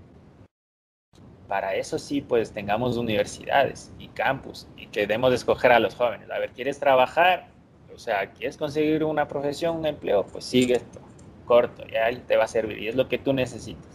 para 1.47 1.75
eso 1.77 1.99
sí, 1.99 2.21
pues 2.21 2.53
tengamos 2.53 2.97
universidades 2.97 3.93
y 3.99 4.09
campus 4.09 4.67
y 4.77 4.87
que 4.89 5.07
demos 5.07 5.31
de 5.31 5.37
escoger 5.37 5.73
a 5.73 5.79
los 5.79 5.95
jóvenes. 5.95 6.29
A 6.31 6.39
ver, 6.39 6.51
¿quieres 6.51 6.81
trabajar? 6.81 7.49
O 7.95 7.99
sea, 7.99 8.31
¿quieres 8.33 8.57
conseguir 8.57 9.05
una 9.05 9.29
profesión, 9.29 9.77
un 9.77 9.87
empleo? 9.87 10.27
Pues 10.27 10.45
sigue 10.45 10.75
esto, 10.75 11.01
corto, 11.47 11.85
y 11.91 11.97
ahí 11.97 12.23
te 12.27 12.37
va 12.37 12.45
a 12.45 12.49
servir 12.49 12.79
y 12.79 12.89
es 12.89 12.95
lo 12.95 13.09
que 13.09 13.17
tú 13.17 13.33
necesitas. 13.33 13.87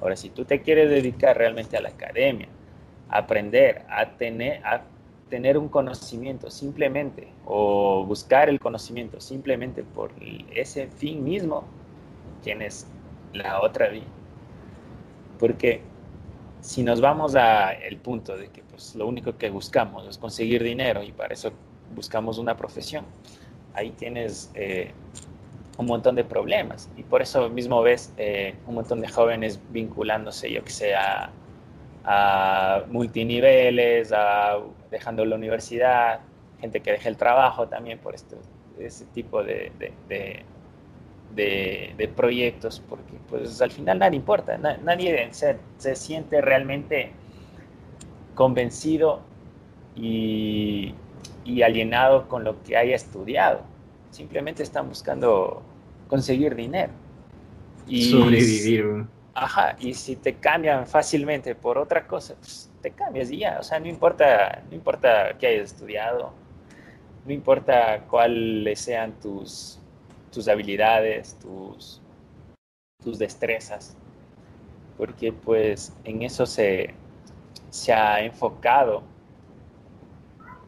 Ahora, 0.00 0.16
si 0.16 0.30
tú 0.30 0.44
te 0.44 0.62
quieres 0.62 0.88
dedicar 0.88 1.36
realmente 1.36 1.76
a 1.76 1.80
la 1.80 1.90
academia, 1.90 2.48
a 3.08 3.18
aprender, 3.18 3.84
a 3.88 4.16
tener, 4.16 4.64
a 4.64 4.82
tener 5.28 5.58
un 5.58 5.68
conocimiento 5.68 6.50
simplemente 6.50 7.28
o 7.44 8.04
buscar 8.06 8.48
el 8.48 8.60
conocimiento 8.60 9.20
simplemente 9.20 9.82
por 9.82 10.12
ese 10.54 10.86
fin 10.86 11.24
mismo, 11.24 11.64
tienes 12.42 12.86
la 13.32 13.60
otra 13.60 13.88
vía. 13.88 14.04
Porque 15.38 15.82
si 16.60 16.82
nos 16.82 17.00
vamos 17.00 17.34
al 17.34 17.96
punto 17.98 18.36
de 18.36 18.48
que 18.48 18.62
pues, 18.62 18.94
lo 18.94 19.06
único 19.06 19.36
que 19.36 19.50
buscamos 19.50 20.06
es 20.06 20.18
conseguir 20.18 20.62
dinero 20.62 21.02
y 21.02 21.12
para 21.12 21.34
eso 21.34 21.52
buscamos 21.94 22.38
una 22.38 22.56
profesión, 22.56 23.04
ahí 23.74 23.90
tienes 23.90 24.50
eh, 24.54 24.92
un 25.78 25.86
montón 25.86 26.14
de 26.14 26.24
problemas. 26.24 26.90
Y 26.96 27.02
por 27.02 27.22
eso 27.22 27.48
mismo 27.50 27.82
ves 27.82 28.12
eh, 28.16 28.54
un 28.66 28.74
montón 28.76 29.00
de 29.00 29.08
jóvenes 29.08 29.60
vinculándose, 29.70 30.50
yo 30.50 30.64
que 30.64 30.70
sé, 30.70 30.94
a, 30.94 31.30
multiniveles, 32.88 34.12
a, 34.12 34.58
dejando 34.90 35.24
la 35.24 35.34
universidad, 35.34 36.20
gente 36.60 36.80
que 36.80 36.92
deja 36.92 37.08
el 37.08 37.16
trabajo 37.16 37.66
también 37.68 37.98
por 37.98 38.14
esto, 38.14 38.36
ese 38.78 39.06
tipo 39.06 39.42
de 39.42 39.72
de, 41.36 42.12
proyectos, 42.14 42.82
porque 42.88 43.12
pues 43.28 43.60
al 43.60 43.70
final 43.70 43.98
nadie 43.98 44.16
importa, 44.16 44.56
nadie 44.58 45.28
se, 45.32 45.56
se, 45.76 45.94
siente 45.94 46.40
realmente 46.40 47.10
convencido 48.34 49.20
y, 49.94 50.94
y 51.44 51.62
alienado 51.62 52.28
con 52.28 52.44
lo 52.44 52.62
que 52.62 52.76
haya 52.76 52.94
estudiado. 52.94 53.60
Simplemente 54.10 54.62
están 54.62 54.88
buscando 54.88 55.62
conseguir 56.08 56.54
dinero. 56.54 56.92
Y, 57.86 58.10
Sobrevivir. 58.10 59.06
Ajá, 59.34 59.76
y 59.78 59.92
si 59.92 60.16
te 60.16 60.34
cambian 60.34 60.86
fácilmente 60.86 61.54
por 61.54 61.76
otra 61.76 62.06
cosa, 62.06 62.34
pues 62.36 62.70
te 62.80 62.90
cambias 62.90 63.30
y 63.30 63.38
ya. 63.38 63.58
O 63.60 63.62
sea, 63.62 63.78
no 63.78 63.86
importa, 63.86 64.62
no 64.70 64.74
importa 64.74 65.36
qué 65.38 65.48
hayas 65.48 65.72
estudiado, 65.72 66.32
no 67.26 67.32
importa 67.32 68.02
cuáles 68.08 68.80
sean 68.80 69.12
tus, 69.20 69.78
tus 70.32 70.48
habilidades, 70.48 71.38
tus, 71.38 72.00
tus 73.04 73.18
destrezas, 73.18 73.94
porque 74.96 75.32
pues 75.32 75.92
en 76.04 76.22
eso 76.22 76.46
se, 76.46 76.94
se 77.68 77.92
ha 77.92 78.22
enfocado 78.22 79.02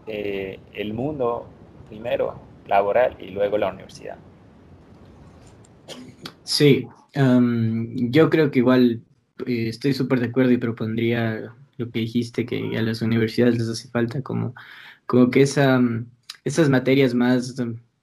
eh, 0.07 0.61
el 0.75 0.93
mundo 0.93 1.47
primero 1.89 2.39
laboral 2.67 3.17
y 3.19 3.31
luego 3.31 3.57
la 3.57 3.69
universidad. 3.69 4.19
Sí, 6.49 6.89
yo 7.15 8.31
creo 8.31 8.51
que 8.51 8.61
igual 8.61 9.03
eh, 9.47 9.69
estoy 9.69 9.93
súper 9.93 10.21
de 10.21 10.29
acuerdo 10.29 10.51
y 10.53 10.57
propondría 10.57 11.55
lo 11.77 11.91
que 11.91 11.99
dijiste, 12.01 12.47
que 12.47 12.75
a 12.79 12.83
las 12.83 13.03
universidades 13.03 13.59
les 13.59 13.69
hace 13.69 13.89
falta 13.89 14.23
como, 14.23 14.55
como 15.05 15.31
que 15.31 15.43
esa, 15.43 15.79
esas 16.45 16.71
materias 16.71 17.15
más 17.15 17.55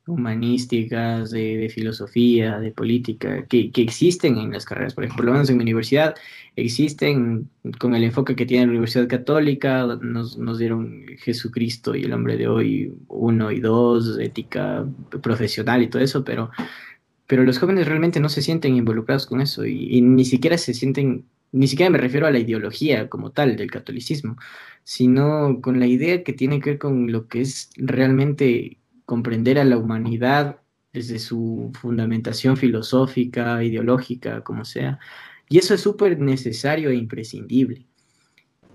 humanísticas, 0.06 1.32
de, 1.32 1.72
filosofía, 1.74 2.60
de 2.60 2.72
política, 2.72 3.48
que, 3.48 3.72
que, 3.72 3.82
existen 3.82 4.38
en 4.38 4.52
las 4.52 4.66
carreras. 4.66 4.94
Por 4.94 5.06
ejemplo, 5.06 5.24
por 5.24 5.26
lo 5.26 5.32
menos 5.34 5.50
en 5.50 5.58
mi 5.58 5.64
universidad 5.64 6.14
existen 6.56 7.50
con 7.80 7.96
el 7.96 8.04
enfoque 8.04 8.36
que 8.36 8.46
tiene 8.46 8.66
la 8.66 8.72
Universidad 8.74 9.08
Católica, 9.08 9.88
nos, 10.02 10.38
nos 10.38 10.60
dieron 10.60 11.04
Jesucristo 11.18 11.96
y 11.96 12.04
el 12.04 12.14
hombre 12.14 12.38
de 12.38 12.48
hoy 12.48 12.94
uno 13.08 13.52
y 13.52 13.60
dos, 13.60 14.20
ética 14.20 14.86
profesional 15.24 15.82
y 15.82 15.88
todo 15.88 16.04
eso, 16.04 16.24
pero, 16.24 16.52
pero 17.28 17.44
los 17.44 17.60
jóvenes 17.60 17.88
realmente 17.88 18.20
no 18.20 18.30
se 18.30 18.42
sienten 18.42 18.76
involucrados 18.76 19.26
con 19.26 19.42
eso 19.42 19.66
y, 19.66 19.98
y 19.98 20.02
ni 20.02 20.26
siquiera 20.26 20.58
se 20.58 20.74
sienten, 20.74 21.26
ni 21.52 21.68
siquiera 21.68 21.90
me 21.90 21.98
refiero 21.98 22.28
a 22.28 22.32
la 22.32 22.40
ideología 22.40 23.10
como 23.10 23.32
tal 23.32 23.56
del 23.56 23.72
catolicismo, 23.72 24.38
sino 24.84 25.60
con 25.62 25.80
la 25.80 25.88
idea 25.88 26.24
que 26.24 26.34
tiene 26.34 26.62
que 26.62 26.72
ver 26.72 26.80
con 26.80 27.12
lo 27.12 27.28
que 27.28 27.42
es 27.42 27.70
realmente 27.78 28.78
comprender 29.06 29.60
a 29.60 29.66
la 29.66 29.78
humanidad 29.78 30.60
desde 30.96 31.20
su 31.20 31.72
fundamentación 31.80 32.58
filosófica, 32.58 33.64
ideológica, 33.64 34.42
como 34.44 34.66
sea. 34.66 35.00
Y 35.50 35.60
eso 35.60 35.74
es 35.76 35.82
súper 35.82 36.20
necesario 36.20 36.90
e 36.90 36.96
imprescindible. 36.96 37.86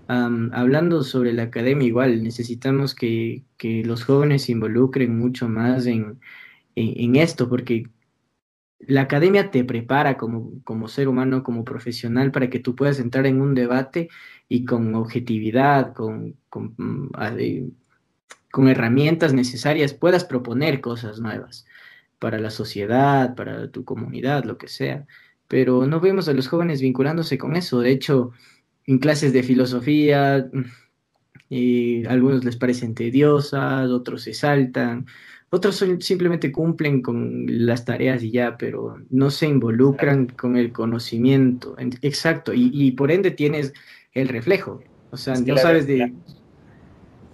hablando 0.07 1.03
sobre 1.03 1.33
la 1.33 1.43
academia, 1.43 1.87
igual 1.87 2.23
necesitamos 2.23 2.95
que, 2.95 3.43
los 3.85 4.03
jóvenes 4.03 4.43
se 4.43 4.51
involucren 4.53 5.17
mucho 5.17 5.47
más 5.49 5.85
en, 5.87 6.19
esto, 6.75 7.49
porque 7.49 7.87
la 8.87 9.01
academia 9.01 9.51
te 9.51 9.63
prepara 9.63 10.17
como, 10.17 10.61
como, 10.63 10.87
ser 10.87 11.07
humano, 11.07 11.43
como 11.43 11.63
profesional, 11.63 12.31
para 12.31 12.49
que 12.49 12.59
tú 12.59 12.75
puedas 12.75 12.99
entrar 12.99 13.25
en 13.27 13.41
un 13.41 13.53
debate 13.55 14.09
y 14.47 14.65
con 14.65 14.95
objetividad, 14.95 15.93
con, 15.93 16.35
con 16.49 16.75
mm, 16.77 17.09
con 18.51 18.67
herramientas 18.67 19.33
necesarias 19.33 19.93
puedas 19.93 20.25
proponer 20.25 20.81
cosas 20.81 21.19
nuevas 21.19 21.65
para 22.19 22.37
la 22.37 22.51
sociedad, 22.51 23.35
para 23.35 23.71
tu 23.71 23.85
comunidad, 23.85 24.43
lo 24.43 24.57
que 24.57 24.67
sea. 24.67 25.07
Pero 25.47 25.87
no 25.87 25.99
vemos 25.99 26.27
a 26.29 26.33
los 26.33 26.47
jóvenes 26.47 26.81
vinculándose 26.81 27.37
con 27.37 27.55
eso. 27.55 27.79
De 27.79 27.91
hecho, 27.91 28.31
en 28.85 28.99
clases 28.99 29.33
de 29.33 29.43
filosofía, 29.43 30.49
y 31.49 32.05
algunos 32.05 32.45
les 32.45 32.57
parecen 32.57 32.95
tediosas, 32.95 33.89
otros 33.89 34.23
se 34.23 34.33
saltan, 34.33 35.05
otros 35.51 35.85
simplemente 35.99 36.51
cumplen 36.51 37.01
con 37.01 37.45
las 37.47 37.85
tareas 37.85 38.23
y 38.23 38.31
ya, 38.31 38.57
pero 38.57 38.97
no 39.09 39.29
se 39.29 39.47
involucran 39.47 40.27
con 40.27 40.57
el 40.57 40.71
conocimiento. 40.71 41.75
Exacto, 42.01 42.53
y, 42.55 42.91
por 42.91 43.11
ende 43.11 43.31
tienes 43.31 43.73
el 44.13 44.29
reflejo. 44.29 44.81
O 45.11 45.17
sea, 45.17 45.35
no 45.35 45.57
sabes 45.57 45.87
de 45.87 46.13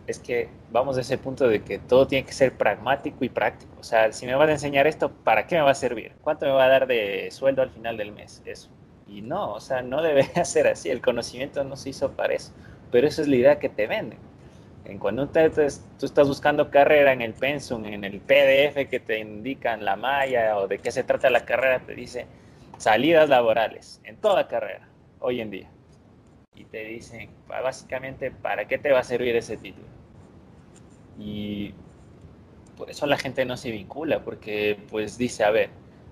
es 0.08 0.19
que 0.19 0.49
vamos 0.71 0.97
a 0.97 1.01
ese 1.01 1.17
punto 1.17 1.47
de 1.47 1.62
que 1.62 1.80
todo 1.80 2.08
tiene 2.08 2.25
que 2.25 2.32
ser 2.32 2.53
pragmático 2.58 3.23
y 3.23 3.30
práctico. 3.30 3.73
O 3.80 3.84
sea, 3.84 4.12
si 4.13 4.25
me 4.25 4.36
vas 4.36 4.49
a 4.49 4.53
enseñar 4.53 4.88
esto, 4.88 5.12
¿para 5.12 5.45
qué 5.45 5.56
me 5.56 5.62
va 5.62 5.71
a 5.71 5.75
servir? 5.75 6.13
¿Cuánto 6.21 6.45
me 6.45 6.53
va 6.53 6.65
a 6.65 6.69
dar 6.69 6.88
de 6.88 7.30
sueldo 7.30 7.62
al 7.62 7.69
final 7.69 7.97
del 7.97 8.13
mes? 8.13 8.41
Eso. 8.45 8.69
Y 9.06 9.21
no, 9.21 9.53
o 9.53 9.60
sea, 9.60 9.82
no 9.82 10.01
debe 10.01 10.23
ser 10.45 10.67
así. 10.67 10.89
El 10.89 11.01
conocimiento 11.01 11.63
no 11.63 11.75
se 11.75 11.89
hizo 11.89 12.12
para 12.13 12.34
eso. 12.34 12.53
Pero 12.91 13.08
esa 13.08 13.21
es 13.21 13.27
la 13.27 13.36
idea 13.36 13.60
que 13.60 13.69
te 13.69 13.86
venden. 13.86 14.19
Cuando 15.00 15.28
tú 15.28 15.39
estás 15.62 16.28
buscando 16.28 16.71
carrera 16.71 17.12
en 17.12 17.21
el 17.21 17.34
Pensum, 17.34 17.86
en 17.86 18.04
el 18.04 18.19
PDF 18.19 18.89
que 18.89 19.00
te 19.00 19.19
indican 19.19 19.84
la 19.84 19.95
malla 19.95 20.58
o 20.58 20.67
de 20.67 20.80
qué 20.80 20.91
se 20.91 21.04
trata 21.04 21.30
la 21.30 21.45
carrera, 21.45 21.80
te 21.80 21.93
dice 21.93 22.26
salidas 22.78 23.28
laborales 23.30 24.00
en 24.04 24.17
toda 24.17 24.47
carrera 24.47 24.88
hoy 25.19 25.41
en 25.41 25.52
día. 25.52 25.69
Y 26.56 26.63
te 26.65 26.86
dicen, 26.86 27.30
básicamente, 27.47 28.32
¿para 28.32 28.65
qué 28.67 28.78
te 28.78 28.91
va 28.91 29.00
a 29.00 29.04
servir 29.04 29.36
ese 29.36 29.58
título? 29.58 29.88
Y 31.19 31.73
por 32.78 32.89
eso 32.89 33.06
la 33.08 33.17
gente 33.17 33.45
no 33.45 33.58
se 33.58 33.71
vincula, 33.71 34.23
porque 34.23 34.80
pues 34.89 35.17
dice, 35.17 35.43
a 35.43 35.52
ver, 35.52 35.69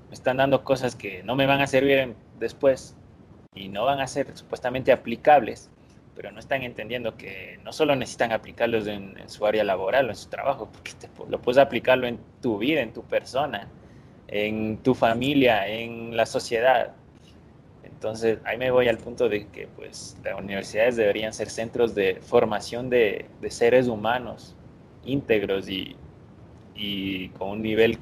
me 0.10 0.14
están 0.14 0.38
dando 0.38 0.64
cosas 0.64 0.96
que 0.96 1.24
no 1.24 1.36
me 1.36 1.46
van 1.46 1.62
a 1.62 1.68
servir 1.68 2.14
después 2.40 2.96
y 3.54 3.70
no 3.70 3.86
van 3.86 4.02
a 4.02 4.08
ser 4.08 4.36
supuestamente 4.38 4.92
aplicables, 4.92 5.72
pero 6.15 6.32
no 6.32 6.39
están 6.39 6.63
entendiendo 6.63 7.17
que 7.17 7.60
no 7.63 7.73
solo 7.73 7.95
necesitan 7.95 8.32
aplicarlos 8.32 8.88
en, 8.88 9.15
su 9.28 9.45
área 9.45 9.63
laboral 9.63 10.08
o 10.08 10.10
en 10.10 10.15
su 10.15 10.30
trabajo, 10.30 10.69
porque 10.71 10.91
lo 11.30 11.41
puedes 11.41 11.58
aplicarlo 11.58 12.08
en 12.08 12.19
tu 12.41 12.58
vida, 12.58 12.82
en 12.82 12.93
tu 12.93 13.04
persona, 13.04 13.67
en 14.28 14.78
tu 14.78 14.95
familia, 14.95 15.67
en 15.67 16.15
la 16.15 16.25
sociedad. 16.25 16.93
Entonces, 17.84 18.39
ahí 18.45 18.58
me 18.58 18.71
voy 18.71 18.88
al 18.88 18.97
punto 18.97 19.28
de 19.28 19.47
que 19.47 19.67
pues 19.67 20.17
las 20.23 20.39
universidades 20.39 20.95
deberían 20.95 21.34
ser 21.34 21.49
centros 21.49 21.95
de 21.95 22.19
formación 22.21 22.89
de, 22.89 23.25
seres 23.49 23.88
humanos 23.88 24.56
íntegros 25.04 25.67
y, 25.69 25.95
con 27.38 27.49
un 27.49 27.62
nivel 27.62 27.97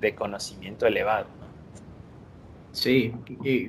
de 0.00 0.14
conocimiento 0.14 0.86
elevado. 0.86 1.26
Sí, 2.72 3.12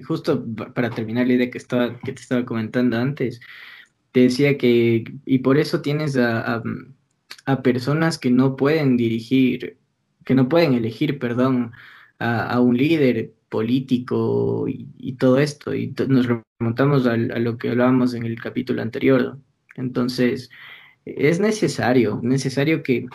justo 0.08 0.44
para 0.74 0.90
terminar 0.90 1.28
la 1.28 1.34
idea 1.34 1.52
que, 1.52 1.58
estaba, 1.58 2.00
que 2.00 2.14
te 2.14 2.22
estaba 2.22 2.44
comentando 2.44 2.98
antes, 2.98 3.40
te 4.16 4.22
decía 4.22 4.58
que, 4.58 5.04
y 5.26 5.40
por 5.40 5.58
eso 5.58 5.82
tienes 5.82 6.16
a, 6.16 6.64
a, 7.46 7.62
personas 7.64 8.18
que 8.18 8.32
no 8.32 8.56
pueden 8.56 8.96
dirigir, 8.96 9.78
que 10.24 10.36
no 10.36 10.48
pueden 10.48 10.74
elegir, 10.74 11.20
perdón, 11.20 11.74
a, 12.20 12.62
un 12.62 12.78
líder 12.78 13.34
político 13.50 14.68
y, 14.70 15.14
todo 15.18 15.38
esto, 15.40 15.76
y 15.76 15.94
nos 16.08 16.28
remontamos 16.60 17.06
a, 17.08 17.12
a, 17.12 17.18
lo 17.18 17.58
que 17.58 17.72
hablábamos 17.72 18.14
en 18.14 18.26
el 18.26 18.40
capítulo 18.40 18.82
anterior. 18.82 19.38
Entonces, 19.76 20.50
es 21.04 21.42
necesario, 21.42 22.22
necesario 22.24 22.84
que 22.84 23.08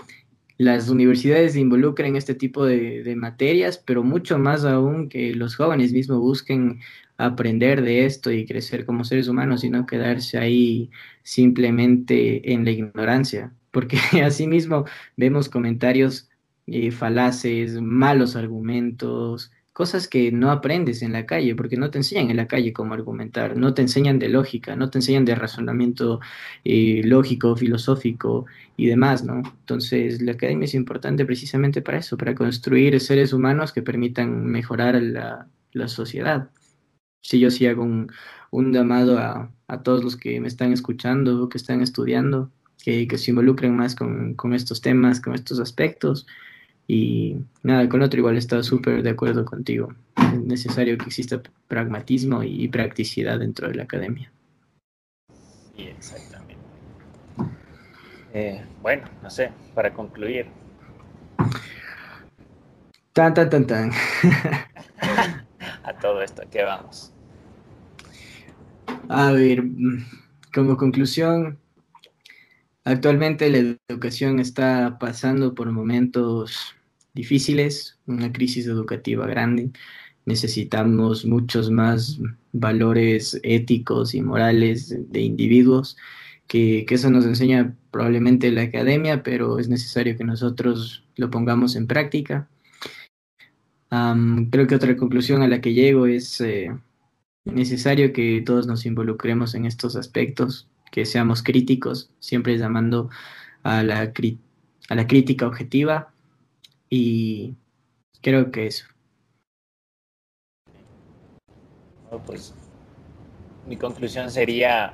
las 0.60 0.90
universidades 0.90 1.54
se 1.54 1.60
involucren 1.60 2.10
en 2.10 2.16
este 2.16 2.34
tipo 2.34 2.66
de, 2.66 3.14
materias, 3.16 3.78
pero 3.78 4.02
mucho 4.02 4.38
más 4.38 4.66
aún 4.66 5.08
que 5.08 5.34
los 5.34 5.56
jóvenes 5.56 5.90
mismos 5.94 6.18
busquen 6.18 6.80
aprender 7.16 7.80
de 7.80 8.04
esto 8.04 8.30
y 8.30 8.44
crecer 8.44 8.84
como 8.84 9.04
seres 9.04 9.26
humanos 9.26 9.64
y 9.64 9.70
no 9.70 9.86
quedarse 9.86 10.36
ahí 10.36 10.90
simplemente 11.22 12.52
en 12.52 12.66
la 12.66 12.72
ignorancia, 12.72 13.54
porque 13.70 13.96
asimismo 14.22 14.84
vemos 15.16 15.48
comentarios 15.48 16.28
eh, 16.66 16.90
falaces, 16.90 17.80
malos 17.80 18.36
argumentos, 18.36 19.50
cosas 19.80 20.08
que 20.08 20.30
no 20.30 20.50
aprendes 20.50 21.00
en 21.00 21.14
la 21.14 21.24
calle, 21.24 21.54
porque 21.54 21.78
no 21.78 21.90
te 21.90 21.96
enseñan 21.96 22.28
en 22.28 22.36
la 22.36 22.46
calle 22.46 22.74
cómo 22.74 22.92
argumentar, 22.92 23.56
no 23.56 23.72
te 23.72 23.80
enseñan 23.80 24.18
de 24.18 24.28
lógica, 24.28 24.76
no 24.76 24.90
te 24.90 24.98
enseñan 24.98 25.24
de 25.24 25.34
razonamiento 25.34 26.20
eh, 26.64 27.00
lógico, 27.02 27.56
filosófico 27.56 28.44
y 28.76 28.88
demás, 28.88 29.24
¿no? 29.24 29.38
Entonces, 29.38 30.20
la 30.20 30.32
academia 30.32 30.66
es 30.66 30.74
importante 30.74 31.24
precisamente 31.24 31.80
para 31.80 31.96
eso, 31.96 32.18
para 32.18 32.34
construir 32.34 33.00
seres 33.00 33.32
humanos 33.32 33.72
que 33.72 33.80
permitan 33.80 34.44
mejorar 34.44 35.00
la, 35.00 35.48
sociedad. 35.88 36.50
Si 37.22 37.40
yo 37.40 37.50
sí 37.50 37.66
hago 37.66 37.82
un, 37.82 38.72
llamado 38.72 39.18
a, 39.18 39.50
todos 39.82 40.04
los 40.04 40.16
que 40.18 40.40
me 40.42 40.48
están 40.48 40.74
escuchando, 40.74 41.48
que 41.48 41.56
están 41.56 41.80
estudiando, 41.80 42.50
que, 42.84 43.08
se 43.16 43.30
involucren 43.30 43.74
más 43.76 43.94
con, 43.94 44.34
con 44.34 44.52
estos 44.52 44.82
temas, 44.82 45.22
con 45.22 45.34
estos 45.34 45.58
aspectos, 45.58 46.26
y 46.92 47.36
nada, 47.62 47.88
con 47.88 48.02
otro 48.02 48.18
igual 48.18 48.36
estaba 48.36 48.64
súper 48.64 49.04
de 49.04 49.10
acuerdo 49.10 49.44
contigo. 49.44 49.94
Es 50.16 50.40
necesario 50.40 50.98
que 50.98 51.04
exista 51.04 51.40
pragmatismo 51.68 52.42
y 52.42 52.66
practicidad 52.66 53.38
dentro 53.38 53.68
de 53.68 53.76
la 53.76 53.84
academia. 53.84 54.32
Sí, 55.76 55.82
exactamente. 55.84 56.56
Eh, 58.34 58.64
bueno, 58.82 59.04
no 59.22 59.30
sé, 59.30 59.52
para 59.72 59.94
concluir. 59.94 60.46
Tan, 63.12 63.34
tan, 63.34 63.48
tan, 63.48 63.66
tan. 63.68 63.92
A 65.84 65.92
todo 66.00 66.22
esto, 66.22 66.42
¿qué 66.50 66.64
vamos? 66.64 67.12
A 69.08 69.30
ver, 69.30 69.62
como 70.52 70.76
conclusión, 70.76 71.56
Actualmente 72.82 73.50
la 73.50 73.76
educación 73.88 74.40
está 74.40 74.98
pasando 74.98 75.54
por 75.54 75.70
momentos 75.70 76.74
difíciles, 77.14 77.98
una 78.06 78.32
crisis 78.32 78.66
educativa 78.66 79.26
grande. 79.26 79.70
Necesitamos 80.26 81.24
muchos 81.24 81.70
más 81.70 82.20
valores 82.52 83.40
éticos 83.42 84.14
y 84.14 84.22
morales 84.22 84.94
de 85.10 85.20
individuos, 85.20 85.96
que, 86.46 86.84
que 86.86 86.94
eso 86.94 87.10
nos 87.10 87.24
enseña 87.24 87.76
probablemente 87.90 88.50
la 88.50 88.62
academia, 88.62 89.22
pero 89.22 89.58
es 89.58 89.68
necesario 89.68 90.16
que 90.16 90.24
nosotros 90.24 91.04
lo 91.16 91.30
pongamos 91.30 91.76
en 91.76 91.86
práctica. 91.86 92.48
creo 94.50 94.66
que 94.66 94.74
otra 94.74 94.96
conclusión 94.96 95.42
a 95.42 95.48
la 95.48 95.60
que 95.60 95.74
llego 95.74 96.06
es 96.06 96.40
eh, 96.40 96.70
necesario 97.44 98.12
que 98.12 98.42
todos 98.44 98.66
nos 98.66 98.86
involucremos 98.86 99.54
en 99.54 99.64
estos 99.66 99.96
aspectos, 99.96 100.68
que 100.92 101.06
seamos 101.06 101.42
críticos, 101.42 102.10
siempre 102.20 102.58
llamando 102.58 103.10
a 103.62 103.82
la, 103.82 104.12
a 104.88 104.94
la 104.94 105.06
crítica 105.06 105.46
objetiva 105.46 106.12
y 106.90 107.56
creo 108.20 108.50
que 108.50 108.66
eso. 108.66 108.86
pues 112.26 112.52
mi 113.66 113.76
conclusión 113.76 114.30
sería 114.30 114.92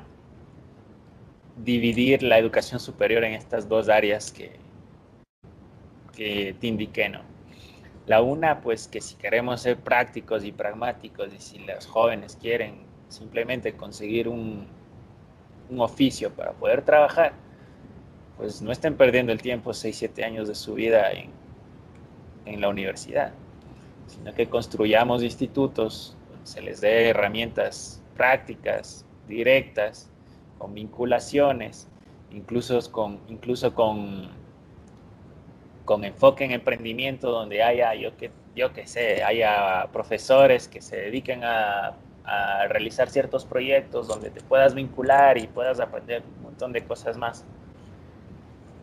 dividir 1.57 2.23
la 2.23 2.39
educación 2.39 2.79
superior 2.79 3.25
en 3.25 3.33
estas 3.33 3.69
dos 3.69 3.89
áreas 3.89 4.31
que, 4.31 4.53
que 6.15 6.55
te 6.61 6.67
indiqué, 6.67 7.09
¿no? 7.09 7.23
La 8.07 8.23
una, 8.23 8.61
pues 8.61 8.87
que 8.87 9.01
si 9.01 9.17
queremos 9.17 9.63
ser 9.63 9.79
prácticos 9.79 10.45
y 10.45 10.53
pragmáticos 10.53 11.33
y 11.35 11.41
si 11.41 11.59
los 11.61 11.87
jóvenes 11.87 12.37
quieren 12.41 12.85
simplemente 13.09 13.77
conseguir 13.77 14.29
un, 14.29 14.69
oficio 15.79 16.31
para 16.33 16.53
poder 16.53 16.83
trabajar, 16.83 17.33
pues 18.37 18.63
no 18.63 18.71
estén 18.71 18.97
perdiendo 18.97 19.33
el 19.33 19.43
tiempo 19.43 19.75
6, 19.75 19.97
7 19.97 20.25
años 20.25 20.47
de 20.47 20.55
su 20.55 20.75
vida 20.75 21.11
en, 21.11 21.31
en 22.47 22.61
la 22.61 22.69
universidad, 22.69 23.33
sino 24.07 24.33
que 24.35 24.49
construyamos 24.49 25.23
institutos 25.23 26.17
donde 26.31 26.47
se 26.47 26.63
les 26.63 26.81
dé 26.81 27.09
herramientas 27.09 28.03
prácticas, 28.17 29.05
directas, 29.29 30.11
con 30.59 30.75
vinculaciones, 30.75 31.89
incluso 32.31 32.81
con, 32.91 33.21
incluso 33.29 33.75
con, 33.75 34.31
con 35.85 36.05
enfoque 36.05 36.45
en 36.45 36.53
emprendimiento, 36.53 37.31
donde 37.31 37.63
haya, 37.63 37.95
yo 37.95 38.17
que, 38.17 38.31
yo 38.55 38.73
que 38.73 38.87
sé, 38.87 39.23
haya 39.23 39.89
profesores 39.93 40.69
que 40.69 40.81
se 40.81 40.97
dediquen 40.97 41.45
a, 41.45 41.95
a 42.25 42.67
realizar 42.69 43.09
ciertos 43.09 43.45
proyectos 43.45 44.09
donde 44.09 44.31
te 44.31 44.41
puedas 44.41 44.75
vincular 44.75 45.39
y 45.39 45.47
puedas 45.47 45.79
aprender 45.79 46.23
un 46.37 46.43
montón 46.43 46.73
de 46.73 46.85
cosas 46.85 47.17
más. 47.17 47.45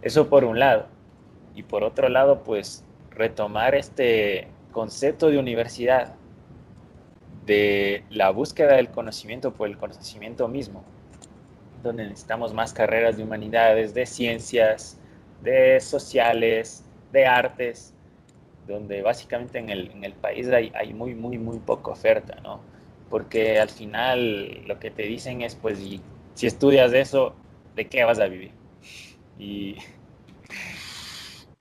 Eso 0.01 0.29
por 0.29 0.43
un 0.45 0.59
lado. 0.59 0.87
Y 1.55 1.63
por 1.63 1.83
otro 1.83 2.09
lado, 2.09 2.43
pues 2.43 2.83
retomar 3.15 3.75
este 3.75 4.47
concepto 4.71 5.29
de 5.29 5.37
universidad, 5.37 6.15
de 7.45 8.03
la 8.09 8.29
búsqueda 8.29 8.75
del 8.75 8.89
conocimiento 8.89 9.53
por 9.53 9.67
el 9.67 9.77
conocimiento 9.77 10.47
mismo, 10.47 10.83
donde 11.83 12.03
necesitamos 12.05 12.53
más 12.53 12.73
carreras 12.73 13.17
de 13.17 13.23
humanidades, 13.23 13.93
de 13.93 14.05
ciencias, 14.05 14.97
de 15.41 15.79
sociales, 15.81 16.85
de 17.11 17.25
artes, 17.25 17.93
donde 18.67 19.01
básicamente 19.01 19.59
en 19.59 19.69
el, 19.69 19.91
en 19.91 20.03
el 20.05 20.13
país 20.13 20.47
hay, 20.47 20.71
hay, 20.73 20.93
muy, 20.93 21.13
muy, 21.15 21.37
muy 21.37 21.59
poca 21.59 21.91
oferta, 21.91 22.39
¿no? 22.41 22.61
Porque 23.09 23.59
al 23.59 23.69
final 23.69 24.65
lo 24.65 24.79
que 24.79 24.89
te 24.89 25.03
dicen 25.03 25.41
es, 25.41 25.55
pues, 25.55 25.79
si 26.33 26.47
estudias 26.47 26.93
eso, 26.93 27.35
¿de 27.75 27.87
qué 27.87 28.05
vas 28.05 28.19
a 28.19 28.27
vivir? 28.27 28.51
Y 29.37 29.75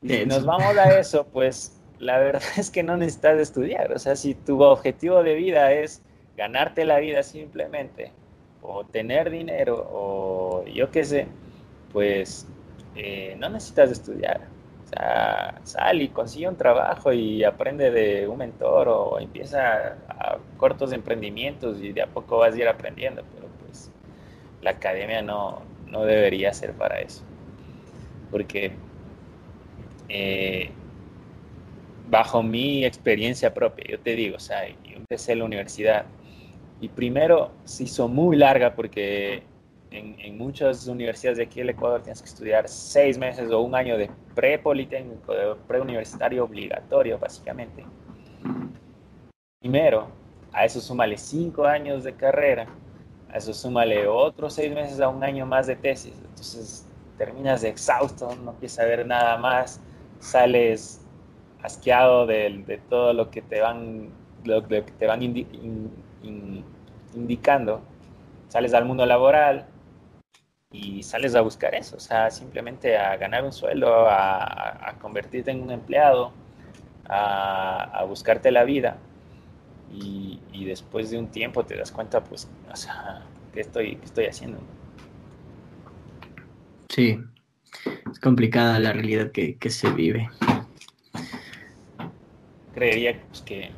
si 0.06 0.26
nos 0.26 0.44
vamos 0.44 0.76
a 0.76 0.98
eso, 0.98 1.26
pues 1.32 1.80
la 1.98 2.18
verdad 2.18 2.42
es 2.56 2.70
que 2.70 2.82
no 2.82 2.96
necesitas 2.96 3.38
estudiar. 3.38 3.92
O 3.92 3.98
sea, 3.98 4.16
si 4.16 4.34
tu 4.34 4.62
objetivo 4.62 5.22
de 5.22 5.34
vida 5.34 5.72
es 5.72 6.02
ganarte 6.36 6.84
la 6.84 6.98
vida 6.98 7.22
simplemente, 7.22 8.12
o 8.62 8.84
tener 8.84 9.30
dinero, 9.30 9.88
o 9.92 10.64
yo 10.66 10.90
qué 10.90 11.04
sé, 11.04 11.26
pues 11.92 12.46
eh, 12.94 13.36
no 13.38 13.48
necesitas 13.48 13.90
estudiar. 13.90 14.40
O 14.84 14.88
sea, 14.88 15.60
sal 15.64 16.02
y 16.02 16.08
consigue 16.08 16.48
un 16.48 16.56
trabajo 16.56 17.12
y 17.12 17.44
aprende 17.44 17.90
de 17.90 18.28
un 18.28 18.38
mentor 18.38 18.88
o 18.88 19.18
empieza 19.18 19.96
a 20.08 20.38
cortos 20.58 20.92
emprendimientos 20.92 21.80
y 21.80 21.92
de 21.92 22.02
a 22.02 22.06
poco 22.06 22.38
vas 22.38 22.54
a 22.54 22.58
ir 22.58 22.68
aprendiendo. 22.68 23.22
Pero 23.34 23.48
pues 23.64 23.90
la 24.60 24.70
academia 24.70 25.22
no, 25.22 25.62
no 25.86 26.04
debería 26.04 26.52
ser 26.52 26.72
para 26.72 27.00
eso. 27.00 27.22
Porque 28.30 28.72
eh, 30.14 30.70
bajo 32.10 32.42
mi 32.42 32.84
experiencia 32.84 33.54
propia, 33.54 33.86
yo 33.88 33.98
te 33.98 34.14
digo, 34.14 34.36
o 34.36 34.40
sea, 34.40 34.68
yo 34.68 34.94
empecé 34.94 35.34
la 35.34 35.44
universidad 35.44 36.04
y 36.82 36.88
primero 36.88 37.50
se 37.64 37.84
hizo 37.84 38.08
muy 38.08 38.36
larga 38.36 38.74
porque 38.74 39.42
en, 39.90 40.36
muchas 40.36 40.86
universidades 40.86 41.38
de 41.38 41.44
aquí 41.44 41.60
del 41.60 41.70
Ecuador 41.70 42.02
tienes 42.02 42.20
que 42.20 42.28
estudiar 42.28 42.68
seis 42.68 43.16
meses 43.16 43.50
o 43.50 43.60
un 43.62 43.74
año 43.74 43.96
de 43.96 44.10
pre-politécnico, 44.34 45.32
de 45.32 45.54
pre-universitario 45.66 46.44
obligatorio, 46.44 47.18
básicamente. 47.18 47.82
Primero, 49.60 50.08
a 50.52 50.66
eso 50.66 50.78
súmale 50.78 51.16
cinco 51.16 51.64
años 51.64 52.04
de 52.04 52.14
carrera, 52.14 52.66
a 53.30 53.38
eso 53.38 53.54
súmale 53.54 54.06
otros 54.06 54.52
seis 54.52 54.74
meses 54.74 55.00
a 55.00 55.08
un 55.08 55.24
año 55.24 55.46
más 55.46 55.66
de 55.68 55.76
tesis. 55.76 56.14
Entonces 56.22 56.86
terminas 57.16 57.64
exhausto, 57.64 58.36
no 58.44 58.52
quieres 58.52 58.72
saber 58.72 59.06
nada 59.06 59.38
más 59.38 59.80
sales 60.22 61.04
asqueado 61.62 62.26
de, 62.26 62.62
de 62.66 62.78
todo 62.78 63.12
lo 63.12 63.30
que 63.30 63.42
te 63.42 63.60
van, 63.60 64.10
lo, 64.44 64.62
te 64.62 65.06
van 65.06 65.22
indicando, 67.12 67.82
sales 68.48 68.72
al 68.72 68.84
mundo 68.84 69.04
laboral 69.04 69.66
y 70.70 71.02
sales 71.02 71.34
a 71.34 71.40
buscar 71.40 71.74
eso, 71.74 71.96
o 71.96 72.00
sea, 72.00 72.30
simplemente 72.30 72.96
a 72.96 73.16
ganar 73.16 73.44
un 73.44 73.52
sueldo, 73.52 74.06
a, 74.08 74.94
convertirte 75.00 75.50
en 75.50 75.62
un 75.62 75.70
empleado, 75.70 76.32
a, 77.08 78.04
buscarte 78.08 78.50
la 78.50 78.64
vida. 78.64 78.96
Y, 79.92 80.38
después 80.64 81.10
de 81.10 81.18
un 81.18 81.26
tiempo 81.26 81.64
te 81.64 81.76
das 81.76 81.90
cuenta, 81.90 82.22
pues, 82.22 82.48
o 82.72 82.76
sea, 82.76 83.22
¿qué 83.52 83.60
estoy, 83.60 83.96
qué 83.96 84.04
estoy 84.04 84.26
haciendo? 84.26 84.58
Sí, 86.88 87.18
es 88.10 88.18
complicada 88.18 88.78
la 88.78 88.92
realidad 88.92 89.30
que, 89.30 89.56
se 89.70 89.90
vive. 89.90 90.28
Creería 92.74 93.20
pues, 93.28 93.42
que 93.42 93.70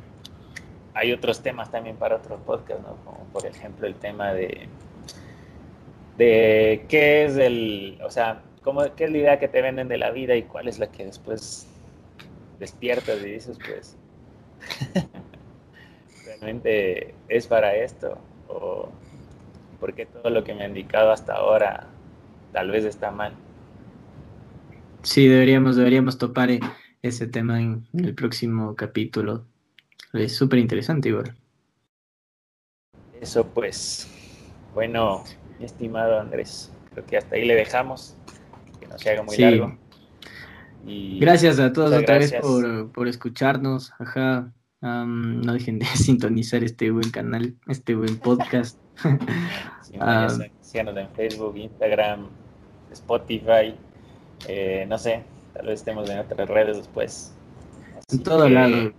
hay 0.93 1.11
otros 1.11 1.41
temas 1.41 1.71
también 1.71 1.97
para 1.97 2.17
otros 2.17 2.39
podcasts, 2.41 2.83
¿no? 2.83 2.95
Como 3.03 3.25
por 3.33 3.45
ejemplo 3.45 3.87
el 3.87 3.95
tema 3.95 4.33
de, 4.33 4.67
de 6.17 6.85
qué 6.87 7.25
es 7.25 7.37
el, 7.37 7.99
o 8.03 8.09
sea, 8.09 8.41
cómo, 8.63 8.83
qué 8.95 9.05
es 9.05 9.11
la 9.11 9.17
idea 9.17 9.39
que 9.39 9.47
te 9.47 9.61
venden 9.61 9.87
de 9.87 9.97
la 9.97 10.11
vida 10.11 10.35
y 10.35 10.43
cuál 10.43 10.67
es 10.67 10.79
la 10.79 10.87
que 10.87 11.05
después 11.05 11.67
despiertas 12.59 13.21
y 13.21 13.31
dices, 13.31 13.57
pues, 13.65 13.97
realmente 16.25 17.13
es 17.27 17.47
para 17.47 17.75
esto 17.75 18.17
o 18.47 18.89
porque 19.79 20.05
todo 20.05 20.29
lo 20.29 20.43
que 20.43 20.53
me 20.53 20.63
han 20.63 20.71
indicado 20.71 21.11
hasta 21.11 21.33
ahora 21.33 21.87
tal 22.53 22.71
vez 22.71 22.85
está 22.85 23.11
mal. 23.11 23.33
Sí, 25.05 25.27
deberíamos, 25.27 25.75
deberíamos 25.75 26.17
topar 26.17 26.49
e-, 26.49 26.59
ese 27.03 27.27
tema 27.27 27.61
en, 27.61 27.87
el 27.93 28.15
próximo 28.15 28.75
capítulo. 28.75 29.45
Es 30.13 30.35
súper 30.35 30.59
interesante, 30.59 31.09
igual. 31.09 31.35
Eso 33.21 33.47
pues. 33.47 34.09
Bueno, 34.73 35.23
estimado 35.59 36.19
Andrés, 36.19 36.73
creo 36.91 37.05
que 37.05 37.17
hasta 37.17 37.35
ahí 37.35 37.45
le 37.45 37.55
dejamos. 37.55 38.17
Que 38.79 38.87
no 38.87 38.97
se 38.97 39.11
haga 39.11 39.21
muy 39.21 39.37
largo. 39.37 39.77
Y 40.85 41.19
gracias 41.19 41.59
a 41.59 41.71
todos 41.71 41.93
otra 41.93 42.17
vez 42.17 42.33
por, 42.33 43.07
escucharnos. 43.07 43.93
Ajá. 43.99 44.51
no 44.81 45.53
dejen 45.53 45.79
de 45.79 45.85
sintonizar 45.95 46.63
este 46.63 46.89
buen 46.89 47.11
canal, 47.11 47.55
este 47.67 47.93
buen 47.93 48.17
podcast. 48.17 48.79
síganos 50.61 50.97
en 50.97 51.09
Facebook, 51.11 51.55
Instagram, 51.57 52.27
Spotify. 52.91 53.75
Eh, 54.47 54.85
no 54.87 54.97
sé, 54.97 55.23
tal 55.53 55.67
vez 55.67 55.79
estemos 55.79 56.09
en 56.09 56.19
otras 56.19 56.49
redes 56.49 56.77
después. 56.77 57.33
en 58.11 58.23
todo 58.23 58.47
lado. 58.49 58.75
En 58.75 58.93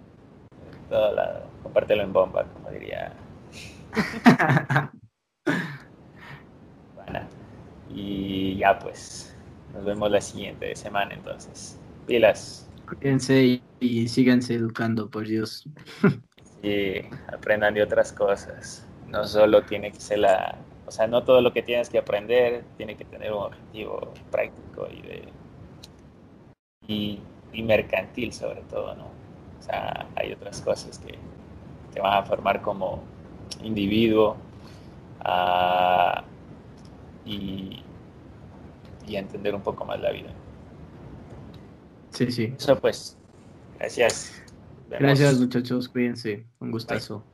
todo 0.89 1.15
lado. 1.15 1.47
Compártelo 1.63 2.03
en 2.03 2.13
bomba, 2.13 2.45
como 2.45 2.71
diría. 2.71 3.13
bueno, 6.95 7.21
y 7.91 8.57
ya 8.57 8.79
pues. 8.79 9.33
Nos 9.75 9.85
vemos 9.85 10.11
la 10.11 10.21
siguiente 10.21 10.75
semana 10.75 11.15
entonces. 11.15 11.79
Pilas. 12.07 12.69
Cuídense 12.87 13.61
y, 13.81 14.09
síganse 14.09 14.55
educando, 14.55 15.11
por 15.11 15.27
Dios. 15.27 15.69
sí, 16.63 17.03
aprendan 17.33 17.75
de 17.75 17.83
otras 17.83 18.13
cosas. 18.13 18.87
No 19.09 19.25
solo 19.25 19.63
tiene 19.63 19.93
que 19.93 20.01
ser 20.01 20.21
la, 20.21 20.57
o 20.87 20.91
sea, 20.91 21.07
no 21.07 21.25
todo 21.25 21.41
lo 21.41 21.53
que 21.53 21.63
tienes 21.63 21.91
que 21.91 21.99
aprender 21.99 22.65
tiene 22.77 22.97
que 22.97 23.05
tener 23.05 23.33
un 23.33 23.43
objetivo 23.45 24.13
práctico 24.31 24.89
y 24.91 25.03
de 25.03 25.29
y, 26.89 27.21
mercantil 27.63 28.33
sobre 28.33 28.61
todo, 28.63 28.95
¿no? 28.95 29.05
O 29.05 29.63
sea, 29.63 30.07
hay 30.15 30.33
otras 30.33 30.61
cosas 30.61 30.99
que 30.99 31.19
te 31.93 32.01
van 32.01 32.19
a 32.19 32.23
formar 32.23 32.61
como 32.61 33.03
individuo 33.65 34.37
uh, 35.25 36.21
y, 37.25 37.83
y 39.07 39.17
entender 39.17 39.55
un 39.55 39.63
poco 39.63 39.85
más 39.87 39.99
la 40.01 40.11
vida. 40.11 40.29
Sí, 42.11 42.31
sí. 42.31 42.55
Eso 42.59 42.79
pues, 42.79 43.17
gracias. 43.79 44.43
Gracias 44.89 45.41
muchachos, 45.41 45.89
cuídense, 45.89 46.47
un 46.61 46.71
gustazo. 46.71 47.25